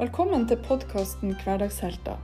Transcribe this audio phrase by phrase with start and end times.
[0.00, 2.16] Velkommen til podkasten Hverdagshelter.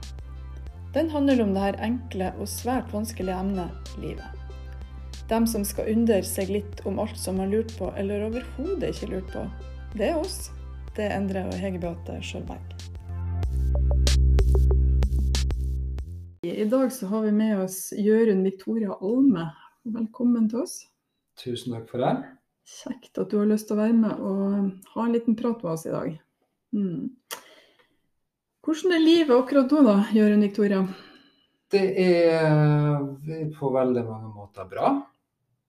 [0.95, 4.39] Den handler om det her enkle og svært vanskelige emnet livet.
[5.29, 9.11] Dem som skal undre seg litt om alt som har lurt på, eller overhodet ikke
[9.11, 9.45] lurt på.
[9.93, 10.49] Det er oss.
[10.97, 12.73] Det er Endre og Hege Beate Sjølberg.
[16.49, 19.51] I dag så har vi med oss Jørund Victoria Alme.
[19.85, 20.79] Velkommen til oss.
[21.37, 22.15] Tusen takk for det.
[22.81, 25.77] Kjekt at du har lyst til å være med og ha en liten prat med
[25.77, 26.23] oss i dag.
[26.73, 27.13] Mm.
[28.67, 30.81] Hvordan er livet akkurat nå, da, Jørund Victoria?
[31.71, 34.89] Det er på veldig mange måter bra.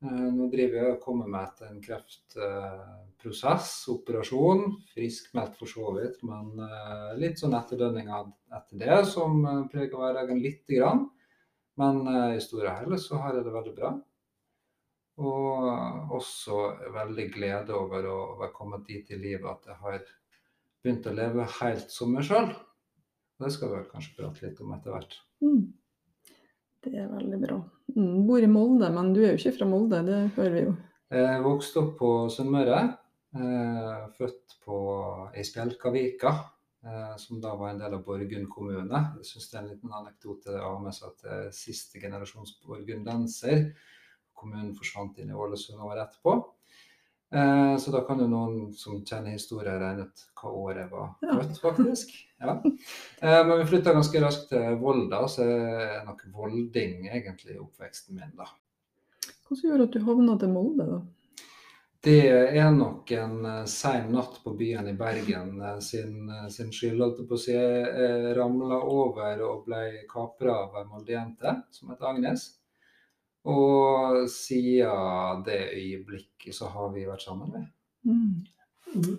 [0.03, 4.65] Eh, nå driver jeg og kommer meg etter en kreftprosess, operasjon.
[4.91, 10.43] Friskmeldt for så vidt, men eh, litt sånn etterdønninger etter det som eh, preger hverdagen
[10.43, 11.07] lite grann.
[11.79, 12.03] Men
[12.35, 13.95] i store og hele så har jeg det veldig bra.
[15.23, 20.01] Og også veldig glede over å være kommet dit i livet at jeg har
[20.83, 22.51] begynt å leve helt som meg sjøl.
[23.39, 25.19] Det skal vi kanskje prate litt om etter hvert.
[25.45, 25.67] Mm.
[26.85, 27.59] Det er veldig bra.
[27.95, 28.15] Mm.
[28.27, 30.73] Bor i Molde, men du er jo ikke fra Molde, det hører vi jo.
[31.15, 32.81] Jeg vokste opp på Sunnmøre.
[33.39, 34.79] Eh, født på
[35.37, 36.33] i Spjelkavika,
[36.83, 39.03] eh, som da var en del av Borgund kommune.
[39.21, 42.57] Jeg syns det er en liten anekdote å ha med seg at er siste generasjons
[42.65, 43.69] borgundenser.
[44.35, 46.39] Kommunen forsvant inn i Ålesund året etterpå.
[47.35, 51.13] Eh, så da kan jo noen som kjenner historien, regne ut hva år jeg var
[51.21, 52.17] født, faktisk.
[52.39, 52.53] Ja.
[52.63, 58.31] Eh, men vi flytta ganske raskt til Volda, så er nok volding egentlig oppveksten min,
[58.39, 58.47] da.
[59.49, 61.01] Hva gjorde at du havna til Molde, da?
[61.99, 66.71] Det er nok en uh, sein natt på byen i Bergen uh, sin, uh, sin
[66.71, 67.01] skyld.
[67.03, 67.57] holdt jeg på å si.
[67.57, 72.47] Jeg ramla over og ble kapra av ei moldejente som heter Agnes.
[73.51, 73.88] Og
[74.33, 77.67] siden det øyeblikket så har vi vært sammen med.
[78.09, 78.47] Mm.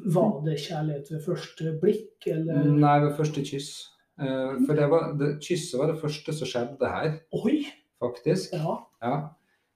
[0.06, 2.64] Var det kjærlighet ved første blikk, eller?
[2.66, 3.74] Nei, ved første kyss.
[4.20, 7.12] Uh, for det var, det, kysset var det første som skjedde her.
[7.44, 7.62] Oi!
[8.00, 8.56] Faktisk.
[8.56, 8.80] Ja.
[9.04, 9.14] ja.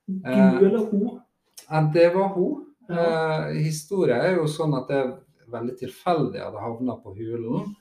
[0.08, 1.20] Du uh, eller hun?
[1.70, 2.66] Ja, det var hun.
[2.90, 3.06] Ja.
[3.06, 5.14] Uh, historien er jo sånn at det er
[5.54, 7.74] veldig tilfeldig at jeg havna på Hulen.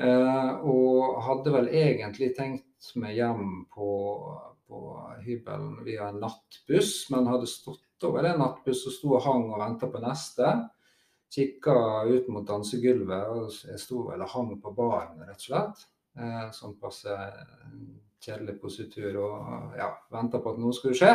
[0.00, 3.88] og hadde vel egentlig tenkt meg hjem på
[4.70, 4.80] på
[5.24, 9.58] hybelen via en nattbuss, men hadde stått over en nattbuss og sto og hang og
[9.60, 10.52] venta på neste.
[11.30, 11.74] Kikka
[12.10, 15.84] ut mot dansegulvet, og jeg sto eller hang på baren, rett og slett.
[16.18, 17.16] Eh, sånn passe
[18.20, 21.12] kjedelig positur og ja, venta på at noe skulle skje.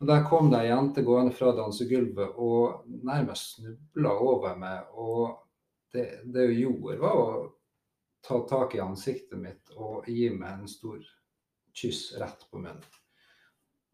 [0.00, 4.90] Og Der kom det ei jente gående fra dansegulvet og nærmest snubla over meg.
[4.92, 5.38] Og
[5.94, 7.28] det, hun gjorde, var å
[8.26, 11.00] ta tak i ansiktet mitt og gi meg en stor
[11.76, 12.84] kyss rett på munnen.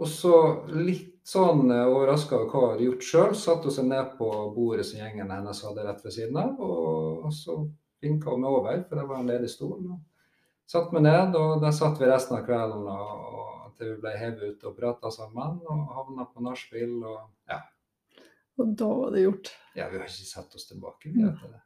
[0.02, 0.34] Og så
[0.72, 4.30] litt sånn eh, overraska over hva hun hadde gjort sjøl, satte hun seg ned på
[4.56, 7.60] bordet som gjengen hennes hadde rett ved siden av, og, så
[8.02, 9.76] vinka hun meg over, for det var en ledig stol.
[9.94, 10.00] Og
[10.70, 14.14] satte meg ned, og der satt vi resten av kvelden og, og til vi ble
[14.18, 17.60] hevet ut og prata sammen, og havna på nachspiel og ja.
[18.60, 19.52] Og da var det gjort?
[19.76, 21.12] Ja, vi har ikke satt oss tilbake.
[21.12, 21.62] Vi etter det.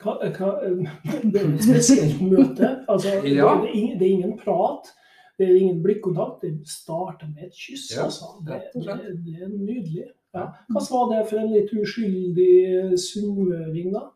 [0.00, 0.50] Hva, hva,
[1.32, 2.70] det er et spesielt møte.
[2.90, 3.52] Altså, ja.
[3.60, 4.90] det, er ingen, det, er ingen, prat.
[5.38, 6.44] Det er ingen blikkontakt.
[6.44, 7.88] Det starter med et kyss.
[7.96, 8.36] Ja, altså.
[8.46, 10.10] det, det, det, er nydelig.
[10.34, 10.48] Ja.
[10.74, 14.08] Hva var det for en litt uskyldig sunnmøring, da?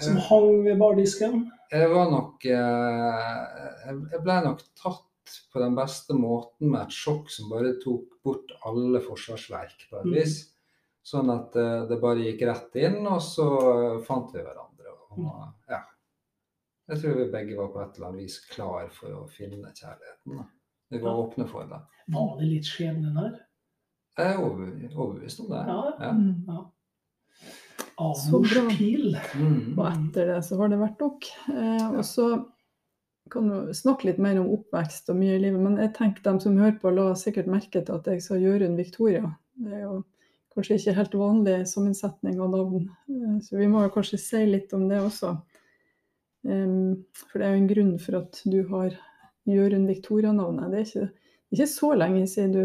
[0.00, 1.42] Som eh, hang ved bardisken?
[1.70, 7.28] Jeg var nok eh, Jeg ble nok tatt på den beste måten med et sjokk
[7.30, 10.16] som bare tok bort alle forsvarsverk på et mm.
[10.16, 10.40] vis.
[11.06, 13.46] Sånn at eh, det bare gikk rett inn, og så
[14.06, 14.96] fant vi hverandre.
[14.96, 15.54] Og, mm.
[15.72, 15.84] ja.
[16.90, 20.42] Jeg tror vi begge var på et eller annet vis klar for å finne kjærligheten.
[20.90, 21.22] Vi var ja.
[21.22, 21.78] åpne for det.
[22.10, 23.36] Var det litt skjebne der?
[24.18, 25.60] Jeg er overbevist om det.
[25.68, 25.80] Ja.
[26.00, 26.12] ja.
[26.16, 26.32] Mm.
[26.48, 26.60] ja.
[28.16, 28.62] Så bra.
[28.64, 29.76] Mm.
[29.76, 31.28] Og etter det så har det vært nok.
[31.52, 32.26] Eh, og så
[33.30, 36.40] kan du snakke litt mer om oppvekst og mye i livet, men jeg tenker dem
[36.42, 39.30] som hører på, la sikkert merke til at jeg sa Jørund Victoria.
[39.60, 40.00] Det er jo
[40.56, 44.88] kanskje ikke helt vanlig sammensetning av navn, eh, så vi må kanskje si litt om
[44.90, 45.36] det også.
[46.42, 48.94] Um, for det er jo en grunn for at du har
[49.48, 50.70] Jørund Victoria-navnet.
[50.72, 51.10] Det er
[51.50, 52.64] ikke, så lenge siden du,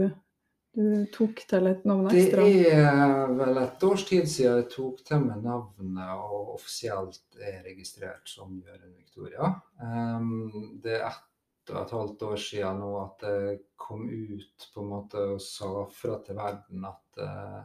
[0.78, 2.46] du, tok til et navn ekstra.
[2.46, 7.64] Det er vel et års tid siden jeg tok til meg navnet og offisielt er
[7.66, 9.52] registrert som Jørund Victoria.
[9.82, 14.84] Um, det er ett og et halvt år siden nå at jeg kom ut på
[14.84, 17.62] en måte og sa fra til verden at, uh,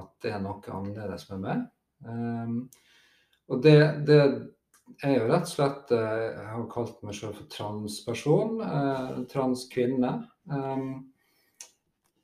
[0.00, 1.66] at det er noe annerledes med meg.
[2.04, 2.62] Um,
[3.48, 4.20] og det, det
[5.02, 8.60] jeg er jo rett og slett eh, Jeg har kalt meg selv for transperson.
[8.64, 10.12] Eh, transkvinne.
[10.50, 10.88] Um,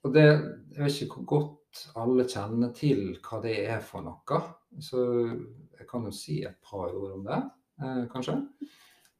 [0.05, 4.41] og det Jeg vet ikke hvor godt alle kjenner til hva det er for noe.
[4.83, 5.05] Så
[5.79, 7.43] jeg kan jo si et par ord om det.
[7.83, 8.39] eh, kanskje.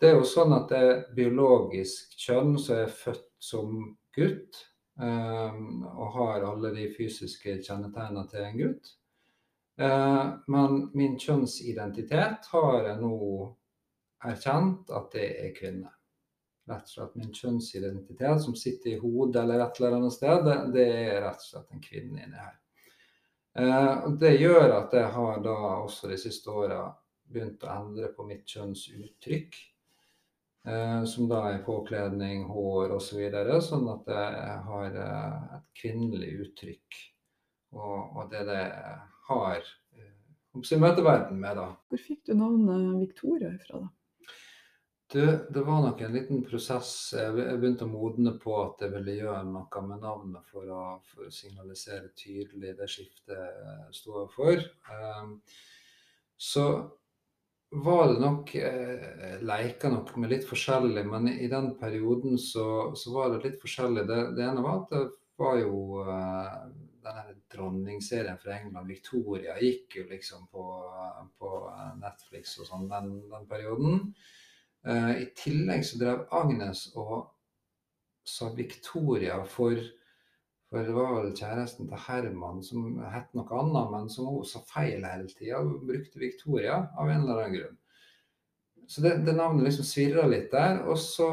[0.01, 4.61] Det er jo sånn at det er biologisk kjønn som er født som gutt,
[5.01, 5.57] eh,
[5.95, 8.93] og har alle de fysiske kjennetegnene til en gutt.
[9.77, 13.19] Eh, men min kjønnsidentitet har jeg nå
[14.25, 15.91] erkjent at det er kvinne.
[16.71, 20.85] Rett og slett min kjønnsidentitet som sitter i hodet eller et eller annet sted, det,
[20.87, 22.57] er rett og slett en kvinne inni her.
[23.59, 26.87] Eh, det gjør at jeg har da også de siste åra
[27.31, 29.59] begynt å endre på mitt kjønnsuttrykk.
[30.65, 33.11] Eh, som da er påkledning, hår osv.
[33.11, 37.03] Så videre, sånn at jeg har et kvinnelig uttrykk.
[37.75, 38.63] Og, og det det
[39.29, 39.61] har
[39.97, 41.69] eh, møter verden med, da.
[41.91, 43.93] Hvor fikk du navnet Victoria fra da?
[45.15, 46.91] Det, det, var nok en liten prosess.
[47.15, 51.29] Jeg begynte å modne på at jeg ville gjøre noe med navnet for å, for
[51.29, 54.59] å signalisere tydelig det skiftet jeg sto for.
[54.91, 55.37] Um,
[56.35, 56.65] så
[57.85, 62.67] var det nok eh, Leika nok med litt forskjellig, men i den perioden så,
[62.99, 64.07] så var det litt forskjellig.
[64.11, 65.05] Det, det, ene var at det
[65.39, 66.67] var jo uh,
[67.05, 70.65] denne dronningsserien fra England, Victoria, gikk jo liksom på,
[71.39, 71.51] på
[72.01, 74.09] Netflix og sånn den, den perioden.
[74.85, 77.31] Uh, I tillegg så drev Agnes og
[78.25, 79.79] sa Victoria for
[80.75, 84.59] for det var vel kjæresten til Herman som het noe annet, men som hun sa
[84.67, 85.61] feil hele tida.
[85.63, 87.77] Brukte Victoria av en eller annen grunn.
[88.91, 90.81] Så det, det navnet liksom svirra litt der.
[90.91, 91.29] Og så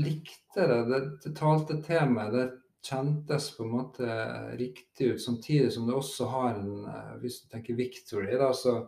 [0.00, 2.32] likte det, det, det talte til meg.
[2.32, 2.46] Det
[2.84, 4.08] kjentes på en måte
[4.58, 8.80] riktig ut, samtidig som det også har en eh, Hvis du tenker Victory, da, så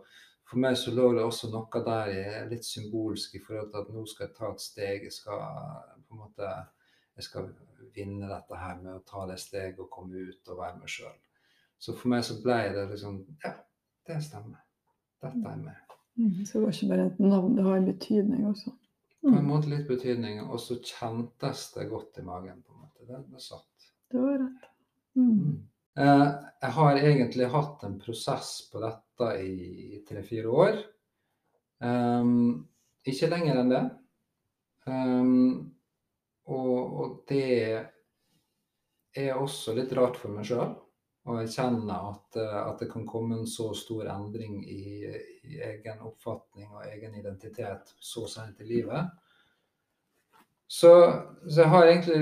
[0.47, 4.05] for meg så lå det også noe der litt symbolsk i forhold til at nå
[4.09, 5.05] skal jeg ta et steg.
[5.07, 5.43] Jeg skal
[6.07, 6.49] på en måte
[7.15, 7.51] jeg skal
[7.95, 11.15] vinne dette her med å ta det steget og komme ut og være meg sjøl.
[11.81, 13.55] Så for meg så ble det liksom Ja,
[14.09, 14.61] det stemmer.
[15.21, 15.97] Dette er meg.
[16.19, 18.73] Mm, så det var ikke bare et navn, det har en betydning også?
[19.21, 19.27] Mm.
[19.27, 19.49] På en mm.
[19.51, 22.63] måte litt betydning, og så kjentes det godt i magen.
[22.65, 23.05] på en måte.
[23.07, 23.67] Det, det satt.
[24.11, 24.71] Det var rett.
[25.15, 25.29] Mm.
[25.29, 25.59] mm.
[25.99, 26.27] Eh,
[26.61, 30.77] jeg har egentlig hatt en prosess på dette i tre-fire år.
[31.81, 32.67] Um,
[33.07, 33.81] ikke lenger enn det.
[34.85, 35.73] Um,
[36.45, 37.81] og, og, det
[39.17, 40.75] er også litt rart for meg sjøl
[41.29, 45.05] å erkjenne at, at, det kan komme en så stor endring i,
[45.45, 49.11] i egen oppfatning og egen identitet så sent i livet.
[50.71, 51.13] Så,
[51.49, 52.19] så, jeg har egentlig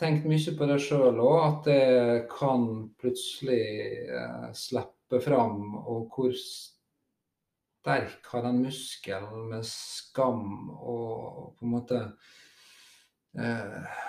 [0.00, 2.64] tenkt mye på det sjøl òg, at det kan
[3.00, 3.66] plutselig
[4.08, 5.74] eh, slippe fram.
[5.82, 12.00] Og hvor sterk har den muskelen med skam og på en måte
[13.36, 14.00] eh,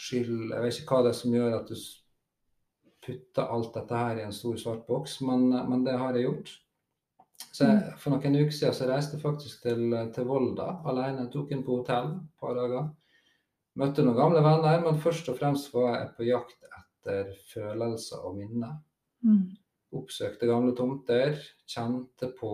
[0.00, 1.76] skyld Jeg vet ikke hva det er som gjør at du
[3.06, 6.58] putter alt dette her i en stor svart boks, men, men det har jeg gjort.
[7.52, 7.96] Så jeg, mm.
[8.00, 11.26] For noen uker siden så reiste jeg faktisk til, til Volda alene.
[11.26, 12.94] Jeg tok inn på hotell et par dager.
[13.76, 18.38] Møtte noen gamle venner, men først og fremst var jeg på jakt etter følelser og
[18.38, 18.78] minner.
[19.26, 19.50] Mm.
[19.96, 21.36] Oppsøkte gamle tomter,
[21.68, 22.50] kjente på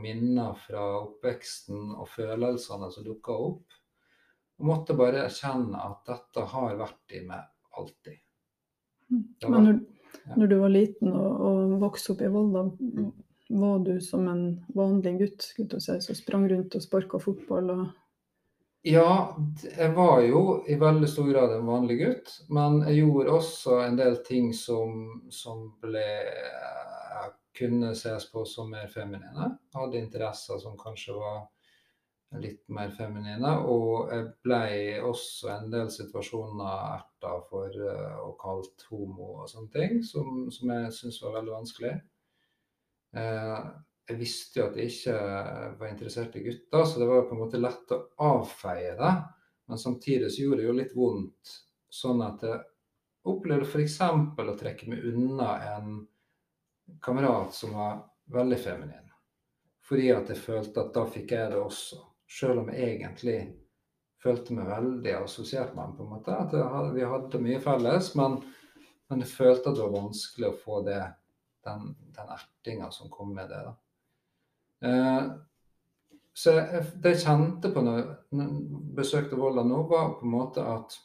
[0.00, 3.78] minner fra oppveksten og følelsene som dukka opp.
[4.60, 8.18] Og måtte bare erkjenne at dette har vært i meg alltid.
[9.12, 9.22] Mm.
[9.42, 9.80] Var, men når,
[10.24, 10.34] ja.
[10.38, 12.64] når, du var liten og, og vokste opp i Volda,
[13.52, 17.74] var du som en vanlig gutt si, som sprang rundt og sparka fotball?
[17.76, 17.90] og
[18.82, 22.34] ja, jeg var jo i veldig stor grad en vanlig gutt.
[22.50, 26.06] Men jeg gjorde også en del ting som, som ble
[27.58, 29.50] kunne ses på som mer feminine.
[29.74, 31.44] Hadde interesser som kanskje var
[32.40, 33.52] litt mer feminine.
[33.68, 34.64] Og jeg ble
[35.04, 37.76] også en del situasjoner erta for
[38.24, 41.94] og kalt homo og sånne ting, som, som jeg syntes var veldig vanskelig.
[43.12, 43.58] Uh,
[44.08, 45.16] jeg visste jo at jeg ikke
[45.78, 48.00] var interessert i gutter, så det var på en måte lett å
[48.32, 49.12] avfeie det.
[49.70, 51.52] Men samtidig så gjorde det jo litt vondt,
[51.92, 52.60] sånn at jeg
[53.30, 54.00] opplevde f.eks.
[54.02, 56.00] å trekke meg unna en
[57.02, 58.02] kamerat som var
[58.34, 59.10] veldig feminin.
[59.86, 62.00] Fordi at jeg følte at da fikk jeg det også.
[62.32, 63.38] Selv om jeg egentlig
[64.22, 65.96] følte meg veldig assosiert med ham.
[65.96, 68.38] på en måte, At vi hadde mye felles, men,
[69.10, 71.00] men, jeg følte at det var vanskelig å få det,
[71.66, 73.62] den, den ertinga som kom med det.
[73.66, 73.74] da.
[74.82, 75.22] Eh,
[76.34, 78.50] så det jeg kjente på når jeg
[78.96, 80.96] besøkte Volda nå, var på en måte at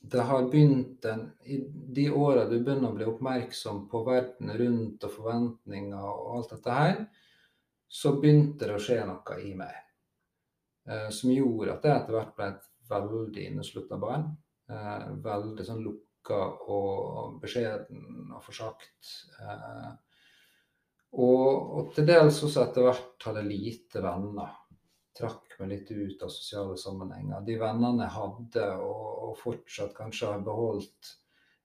[0.00, 5.04] det har begynt en, I de åra du begynner å bli oppmerksom på verden rundt
[5.06, 7.00] og forventninger og alt dette her,
[7.88, 9.74] så begynte det å skje noe i meg.
[10.88, 14.28] Eh, som gjorde at jeg etter hvert ble et veldig inneslutta barn.
[14.70, 19.12] Eh, veldig sånn lukka og beskjeden og forsagt.
[19.40, 19.90] Eh,
[21.16, 24.56] Og, og til dels også etter hvert hadde lite venner.
[25.16, 27.40] Trakk meg litt ut av sosiale sammenhenger.
[27.46, 31.14] De vennene jeg hadde, og, og fortsatt kanskje har beholdt,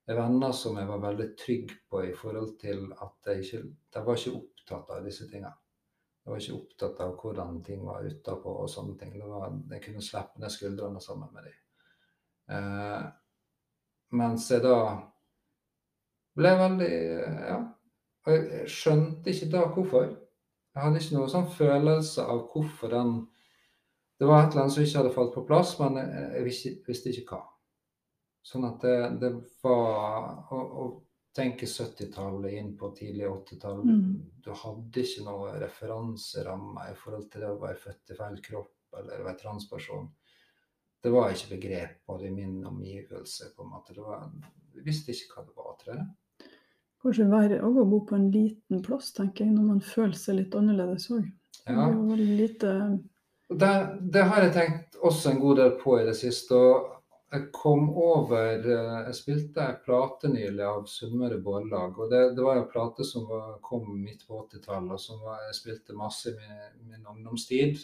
[0.07, 3.62] er venner som jeg var veldig trygg på i forhold til at jeg ikke
[3.93, 5.53] De var ikke opptatt av disse tingene.
[6.23, 9.13] Jeg var ikke opptatt av hvordan ting var utapå og sånne ting.
[9.19, 11.57] Det var, jeg kunne slippe ned skuldrene sammen med dem.
[12.55, 13.05] Eh,
[14.19, 14.77] mens jeg da
[16.39, 16.91] ble veldig
[17.51, 17.62] Ja.
[18.24, 20.12] Og jeg skjønte ikke da hvorfor.
[20.74, 23.15] Jeg hadde ikke noe sånn følelse av hvorfor den
[24.18, 27.34] Det var et eller annet som ikke hadde falt på plass, men jeg, visste, ikke
[27.34, 27.42] hva.
[28.46, 29.32] Sånn at det, det
[29.63, 30.84] var å, å
[31.36, 34.06] tenke 70-tallet inn på tidlig 80-tall mm.
[34.46, 39.00] Du hadde ikke noe referanseramme i forhold til det å være født i feil kropp
[39.01, 40.08] eller være transperson.
[41.03, 43.51] Det var ikke begrep både i min omgivelse.
[43.56, 43.96] på en måte.
[43.98, 44.30] Var,
[44.77, 46.06] jeg visste ikke hva det var, tror jeg.
[47.03, 50.53] Kanskje verre å bo på en liten plass, tenker jeg, når man føler seg litt
[50.55, 51.25] annerledes òg.
[51.67, 51.89] Ja.
[52.15, 52.75] Lite...
[53.50, 56.55] Det, det, har jeg tenkt også en god del på i det siste.
[56.55, 62.00] og Jeg kom over eh, Jeg spilte en plate nylig av Sunnmøre Bårlag.
[62.00, 65.43] og det, det, var en plate som var, kom midt på 80-tallet, og som var,
[65.50, 67.83] jeg spilte masse i min, min ungdomstid.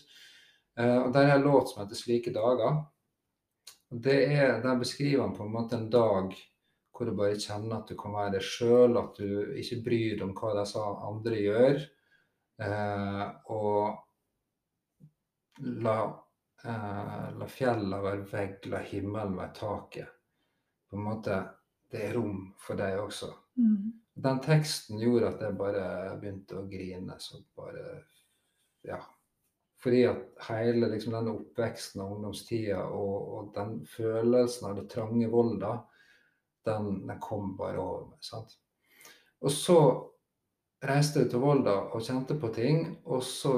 [0.80, 2.86] Eh, og Der er en låt som heter 'Slike dager'.
[3.92, 6.32] Og det er, Der beskriver han på en måte en dag
[7.00, 10.26] hvor du bare kjenner at du kan være deg sjøl, at du ikke bryr deg
[10.26, 11.78] om hva disse andre gjør.
[12.60, 13.96] Eh, og
[15.88, 15.96] la,
[16.66, 20.12] eh, la fjellene være vegg, la himmelen være taket.
[20.90, 21.40] På en måte,
[21.90, 23.32] Det er rom for deg også.
[23.58, 23.94] Mm.
[24.14, 27.16] Den teksten gjorde at jeg bare begynte å grine.
[27.18, 28.04] så bare,
[28.86, 29.00] ja,
[29.82, 35.32] fordi at hele liksom, denne oppveksten og ungdomstida og, og, den følelsen av det trange
[35.32, 35.80] Volda,
[36.70, 38.22] den, den kom bare over meg.
[38.26, 38.56] sant?
[39.44, 39.80] Og så
[40.86, 43.58] reiste jeg til Volda og kjente på ting, og så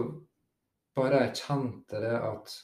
[0.97, 2.57] bare jeg kjente det at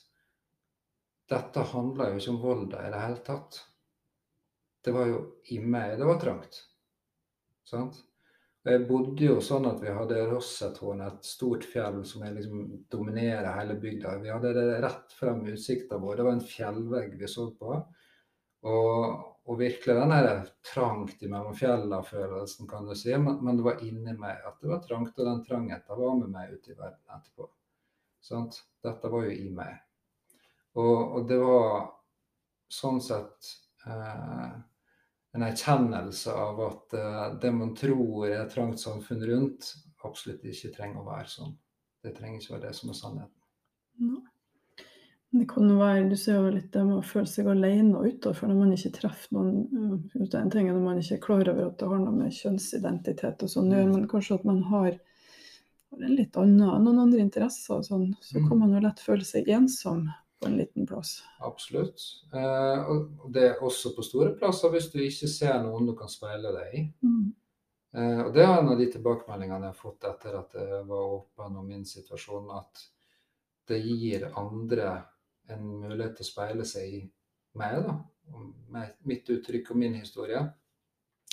[1.28, 3.62] dette handla jo ikke om Volda i det hele tatt.
[4.84, 6.62] Det var jo i meg det var trangt.
[7.68, 7.98] Sant?
[8.68, 13.48] Og jeg bodde jo sånn at vi hadde Rossetårnet, et stort fjell som liksom dominerer
[13.56, 14.18] hele bygda.
[14.24, 16.18] Vi hadde det rett frem utsikta vår.
[16.18, 17.78] Det var en fjellvegg vi så på.
[18.68, 23.14] Og, og virkelig den der trangt mellom fjella-følelsen, kan du si.
[23.16, 26.34] Men, men, det var inni meg at det var trangt, og den trangheten var med
[26.34, 27.48] meg ute i verden etterpå.
[28.28, 28.60] Sant?
[28.84, 29.78] Dette var jo i meg.
[30.76, 31.88] Og, og det var
[32.68, 33.54] sånn sett
[33.88, 34.58] eh,
[35.38, 39.72] en erkjennelse av at eh, det man tror er trangt samfunn rundt,
[40.04, 41.56] absolutt ikke trenger å være sånn.
[42.04, 43.46] Det trenger ikke være det som er sannheten.
[44.04, 44.20] No.
[45.36, 48.48] Det kan jo være, Du ser jo litt det med å føle seg alene utenfor
[48.48, 49.58] når man ikke treffer noen.
[50.16, 52.38] Uh, en ting er når man ikke er klar over at det har noe med
[52.38, 53.98] kjønnsidentitet og sånn å gjøre, mm.
[53.98, 54.94] men kanskje at man har
[55.98, 58.08] en litt annen, noen andre interesser og sånn.
[58.22, 58.64] Så kan mm.
[58.64, 60.08] man jo lett føle seg ensom
[60.40, 61.18] på en liten plass.
[61.40, 62.04] Absolutt.
[62.34, 66.12] Eh, og det er også på store plasser hvis du ikke ser noen du kan
[66.12, 66.84] speile deg i.
[67.02, 67.28] Mm.
[67.98, 71.16] Eh, og det er en av de tilbakemeldingene jeg har fått etter at jeg var
[71.18, 72.84] åpen om min situasjon, at
[73.68, 74.92] det gir andre
[75.54, 77.02] en mulighet til å speile seg i
[77.58, 77.98] meg, da.
[78.74, 80.42] Med mitt uttrykk og min historie.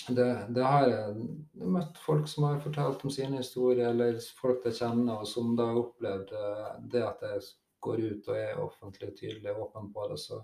[0.08, 4.76] Det, det har jeg møtt folk som har fortalt om sine historier, eller folk jeg
[4.82, 7.44] kjenner, og som da har opplevd eh, det at jeg
[7.84, 10.42] går ut og er offentlig tydelig og åpen på det, så,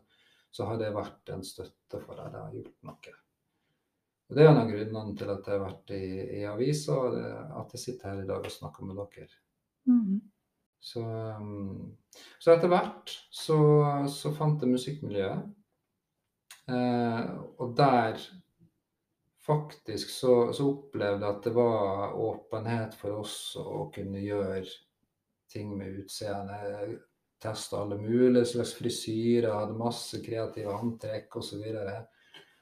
[0.50, 2.32] så, har det vært en støtte for deg.
[2.32, 3.14] Det har gjort noe.
[4.30, 6.04] Og Det er en av grunnene til at jeg har vært i,
[6.40, 9.40] i avisa, og det, at jeg sitter her i dag og snakker med dere.
[9.90, 10.20] Mm.
[10.80, 11.96] Så, um,
[12.38, 13.58] så etter hvert så,
[14.08, 15.48] så, fant jeg musikkmiljøet.
[16.70, 18.20] Eh, og der
[19.44, 24.64] faktisk så, så, opplevde jeg at det var åpenhet for oss å kunne gjøre
[25.50, 26.98] ting med utseendet.
[27.40, 31.62] Teste alle mulige slags frisyrer, hadde masse kreative antrekk osv.
[31.72, 32.02] Ja,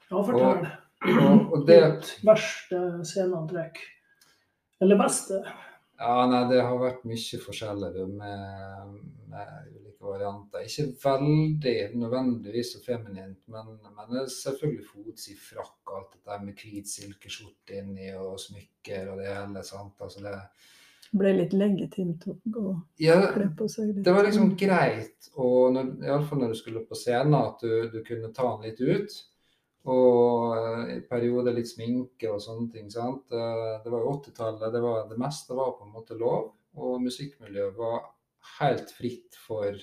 [0.09, 0.63] fortell.
[0.63, 3.81] Og, og, og det, Ditt verste sceneantrekk.
[4.79, 5.43] Eller beste.
[5.99, 8.91] Ja, nei, det har vært mye forskjellig med,
[9.27, 10.63] med, ulike varianter.
[10.63, 16.87] Ikke veldig nødvendigvis så feminint, men, men selvfølgelig fots fotsid frakk alt dette med hvit
[16.87, 19.65] silkeskjorte inni og smykker og det hele.
[19.67, 19.97] sant?
[19.99, 20.37] Altså det
[21.19, 24.03] ble litt legitimt å gå ja, kle på seg litt.
[24.05, 28.31] Det var liksom greit, og iallfall når du skulle på scenen, at du, du kunne
[28.35, 29.19] ta den litt ut.
[29.87, 32.89] Og eh, i perioder litt sminke og sånne ting.
[32.91, 33.31] sant?
[33.31, 34.65] Eh, det var jo 80-tallet.
[34.73, 34.81] Det,
[35.13, 36.51] det, meste var på en måte lov.
[36.79, 38.03] Og musikkmiljøet var
[38.59, 39.75] helt fritt for,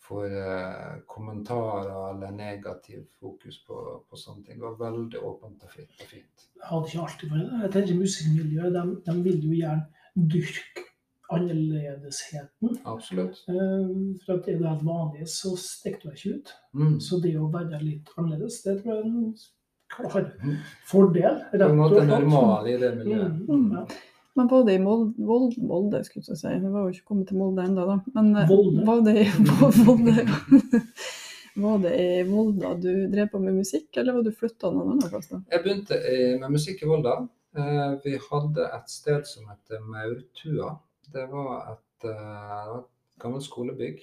[0.00, 4.60] for uh, kommentarer eller negativ fokus på, på, sånne ting.
[4.60, 6.46] Det var veldig åpent og fint.
[6.54, 7.60] Det hadde ikke alltid vært det.
[7.64, 10.85] Jeg tenker Musikkmiljøet de, de vil jo gjerne dyrke
[11.32, 12.78] annerledesheten.
[12.84, 13.42] Absolutt.
[13.46, 16.52] For at er du helt vanlig, så stikker du deg ikke ut.
[16.76, 16.96] Mm.
[17.02, 19.36] Så det å være litt annerledes, det tror jeg er en
[19.96, 20.58] klar mm.
[20.90, 21.40] fordel.
[21.52, 22.12] Rett og slett.
[22.12, 23.40] normal i det miljøet.
[23.42, 23.48] Mm.
[23.48, 23.72] mm.
[23.78, 23.86] Ja.
[24.36, 27.38] Men var det i Molde, Molde skulle jeg si, vi var jo ikke kommet til
[27.40, 27.94] Molde ennå, da.
[28.18, 28.82] Men Volde.
[28.84, 29.28] var det i
[29.86, 30.26] Volde?
[31.56, 35.08] Var det i Volda du drev på med musikk, eller var du flytta noen andre
[35.08, 35.38] plasser?
[35.48, 35.96] Jeg begynte
[36.42, 37.14] med musikk i Volda.
[38.04, 40.74] Vi hadde et sted som heter Maurtua.
[41.12, 42.80] Det var et, uh,
[43.22, 44.02] gammelt skolebygg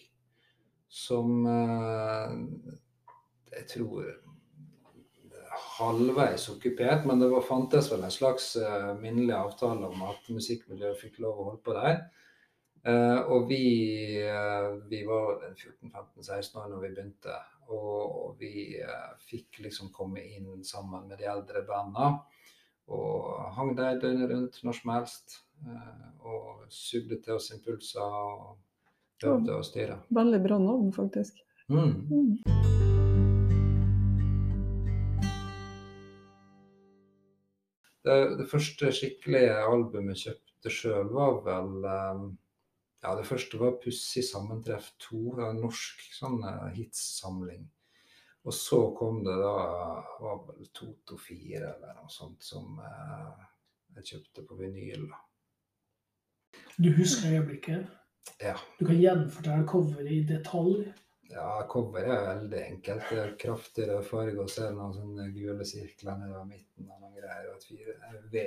[0.93, 2.33] som uh,
[3.53, 4.07] jeg tror
[5.77, 10.99] halvveis okkupert, men det var, fantes vel en slags uh, minnelig avtale om at musikkmiljøet
[10.99, 12.03] fikk lov å holde på der.
[12.83, 13.63] Uh, og vi,
[14.27, 17.37] uh, vi var 14-15-16 år når vi begynte,
[17.69, 18.53] og, og vi
[19.23, 22.23] fikk liksom komme inn sammen med de eldre bandene.
[22.91, 25.37] Og hang der døgnet rundt når som helst.
[25.67, 29.99] Eh, og sugde til oss impulser og øvde å styre.
[30.13, 31.39] Veldig bra navn, faktisk.
[31.71, 31.93] Mm.
[32.11, 32.37] Mm.
[38.03, 42.25] Det, det, første skikkelige albumet jeg kjøpte sjøl, var vel um,
[43.03, 46.39] Ja, det første var 'Pussig sammentreff 2', en norsk sånn
[46.75, 47.65] hitsamling.
[48.43, 49.55] Og så kom det da
[50.23, 52.79] var vel Toto 4 eller noe sånt som
[53.95, 55.07] jeg kjøpte på vinyl.
[55.11, 55.19] da.
[56.77, 57.87] Du husker øyeblikket?
[58.41, 58.55] Ja.
[58.79, 60.87] Du kan gjenfortelle coveret i detalj?
[61.29, 63.07] Ja, coveret er veldig enkelt.
[63.09, 66.89] Det er kraftig rød farge, og så er det noen sånne gule sirkler nede midten
[66.89, 67.49] og noen greier.
[67.51, 67.95] Og et fire,
[68.33, 68.45] v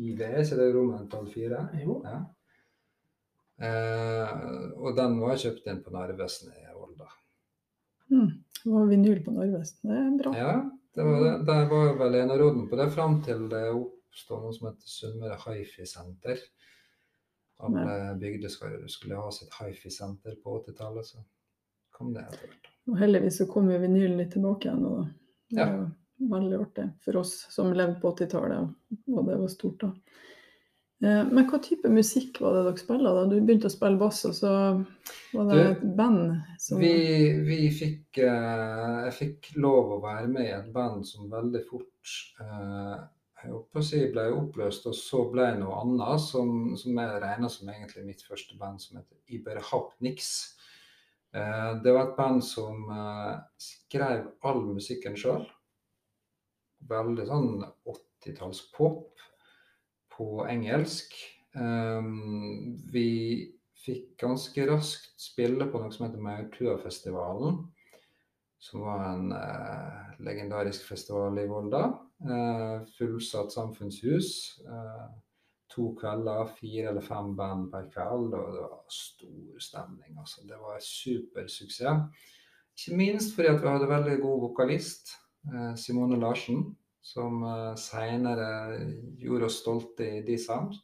[0.00, 1.64] i V, så det er romertall fire.
[1.82, 2.00] Jo.
[2.06, 2.20] Ja.
[3.60, 4.30] Eh,
[4.80, 7.08] og den var kjøpt inn på Narvesen i Volda.
[8.08, 8.30] Mm.
[8.60, 9.90] Det var vinyl på Narvesen.
[9.90, 10.32] Det er bra.
[10.36, 10.54] Ja,
[10.96, 11.34] det var det.
[11.50, 16.40] Der var vel eneråden på det fram til det oppstod noe som heter Sunnmøre Hifi-senter.
[17.60, 18.48] Alle bygder
[18.88, 21.22] skulle ha sitt hifi-senter på 80-tallet, så
[21.96, 22.70] kom det etter hvert.
[22.90, 24.86] Og heldigvis så kom jo vinylen litt tilbake igjen.
[24.86, 25.06] og
[25.50, 25.86] Det var ja.
[26.34, 28.74] veldig artig for oss som levde på 80-tallet,
[29.12, 29.92] og det var stort da.
[31.04, 33.28] Eh, men hva type musikk var det dere spilte da?
[33.28, 34.50] Du begynte å spille bass, og så
[35.32, 36.92] var det et band som vi,
[37.46, 42.16] vi fikk eh, Jeg fikk lov å være med i et band som veldig fort
[42.44, 42.98] eh,
[43.48, 47.70] jeg si ble oppløst, og så ble jeg noe annet, som, som jeg regner som
[47.72, 50.30] egentlig mitt første band, som heter Iberhapnix.
[51.32, 55.46] Eh, det var et band som eh, skrev all musikken sjøl.
[56.90, 59.24] Veldig sånn 80-tallspop
[60.16, 61.16] på engelsk.
[61.56, 62.12] Eh,
[62.92, 63.08] vi
[63.80, 67.62] fikk ganske raskt spille på noe som heter Maurtuafestivalen,
[68.60, 71.86] som var en eh, legendarisk festival i Volda.
[72.20, 74.60] Eh, fullsatt samfunnshus.
[74.66, 75.06] Eh,
[75.68, 80.18] to kvelder, fire eller fem band per kveld, og det var stor stemning.
[80.18, 80.44] Altså.
[80.48, 82.28] Det var supersuksess.
[82.76, 85.14] Ikke minst fordi vi hadde veldig god vokalist,
[85.48, 87.40] eh, Simone Larsen, som
[87.80, 88.76] seinere
[89.16, 90.74] gjorde oss stolte i D-Sound.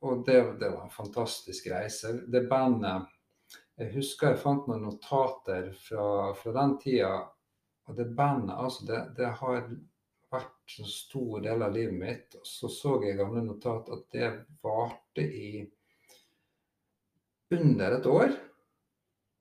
[0.00, 2.22] og det, det, var en fantastisk reise.
[2.32, 3.06] Det bandet
[3.78, 7.12] Jeg husker jeg fant noen notater fra, fra den tida
[7.88, 9.64] og det bandet, altså, det, det har
[10.32, 12.36] vært en stor del av livet mitt.
[12.38, 14.30] Og så så jeg i gamle notat at det
[14.64, 15.66] varte i
[17.52, 18.32] under et år.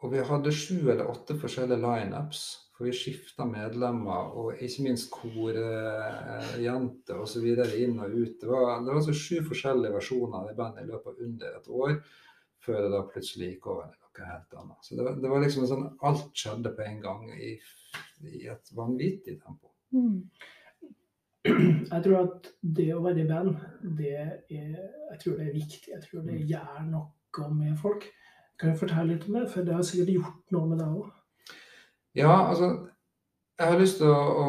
[0.01, 2.41] Og vi hadde sju eller åtte forskjellige lineups.
[2.73, 7.45] For vi skifta medlemmer, og ikke minst korjenter eh, osv.
[7.77, 8.39] inn og ut.
[8.41, 11.59] Det var, det var altså sju forskjellige versjoner av det bandet i løpet av under
[11.59, 11.93] et år.
[12.65, 14.81] Før det da plutselig gikk over til noe helt annet.
[14.81, 17.53] Så det det var liksom sånn Alt skjedde på en gang i
[18.27, 19.71] i et vanvittig tempo.
[19.95, 20.23] Mm.
[21.43, 23.55] Jeg tror at det å være i band,
[23.97, 25.87] det er, jeg tror det er viktig.
[25.89, 26.45] Jeg tror det mm.
[26.51, 28.05] gjør noe med folk.
[28.61, 29.47] Kan du fortelle litt om det?
[29.49, 31.11] For det har sikkert gjort noe med deg òg.
[32.19, 32.73] Ja, altså
[33.61, 34.45] jeg har lyst til å, å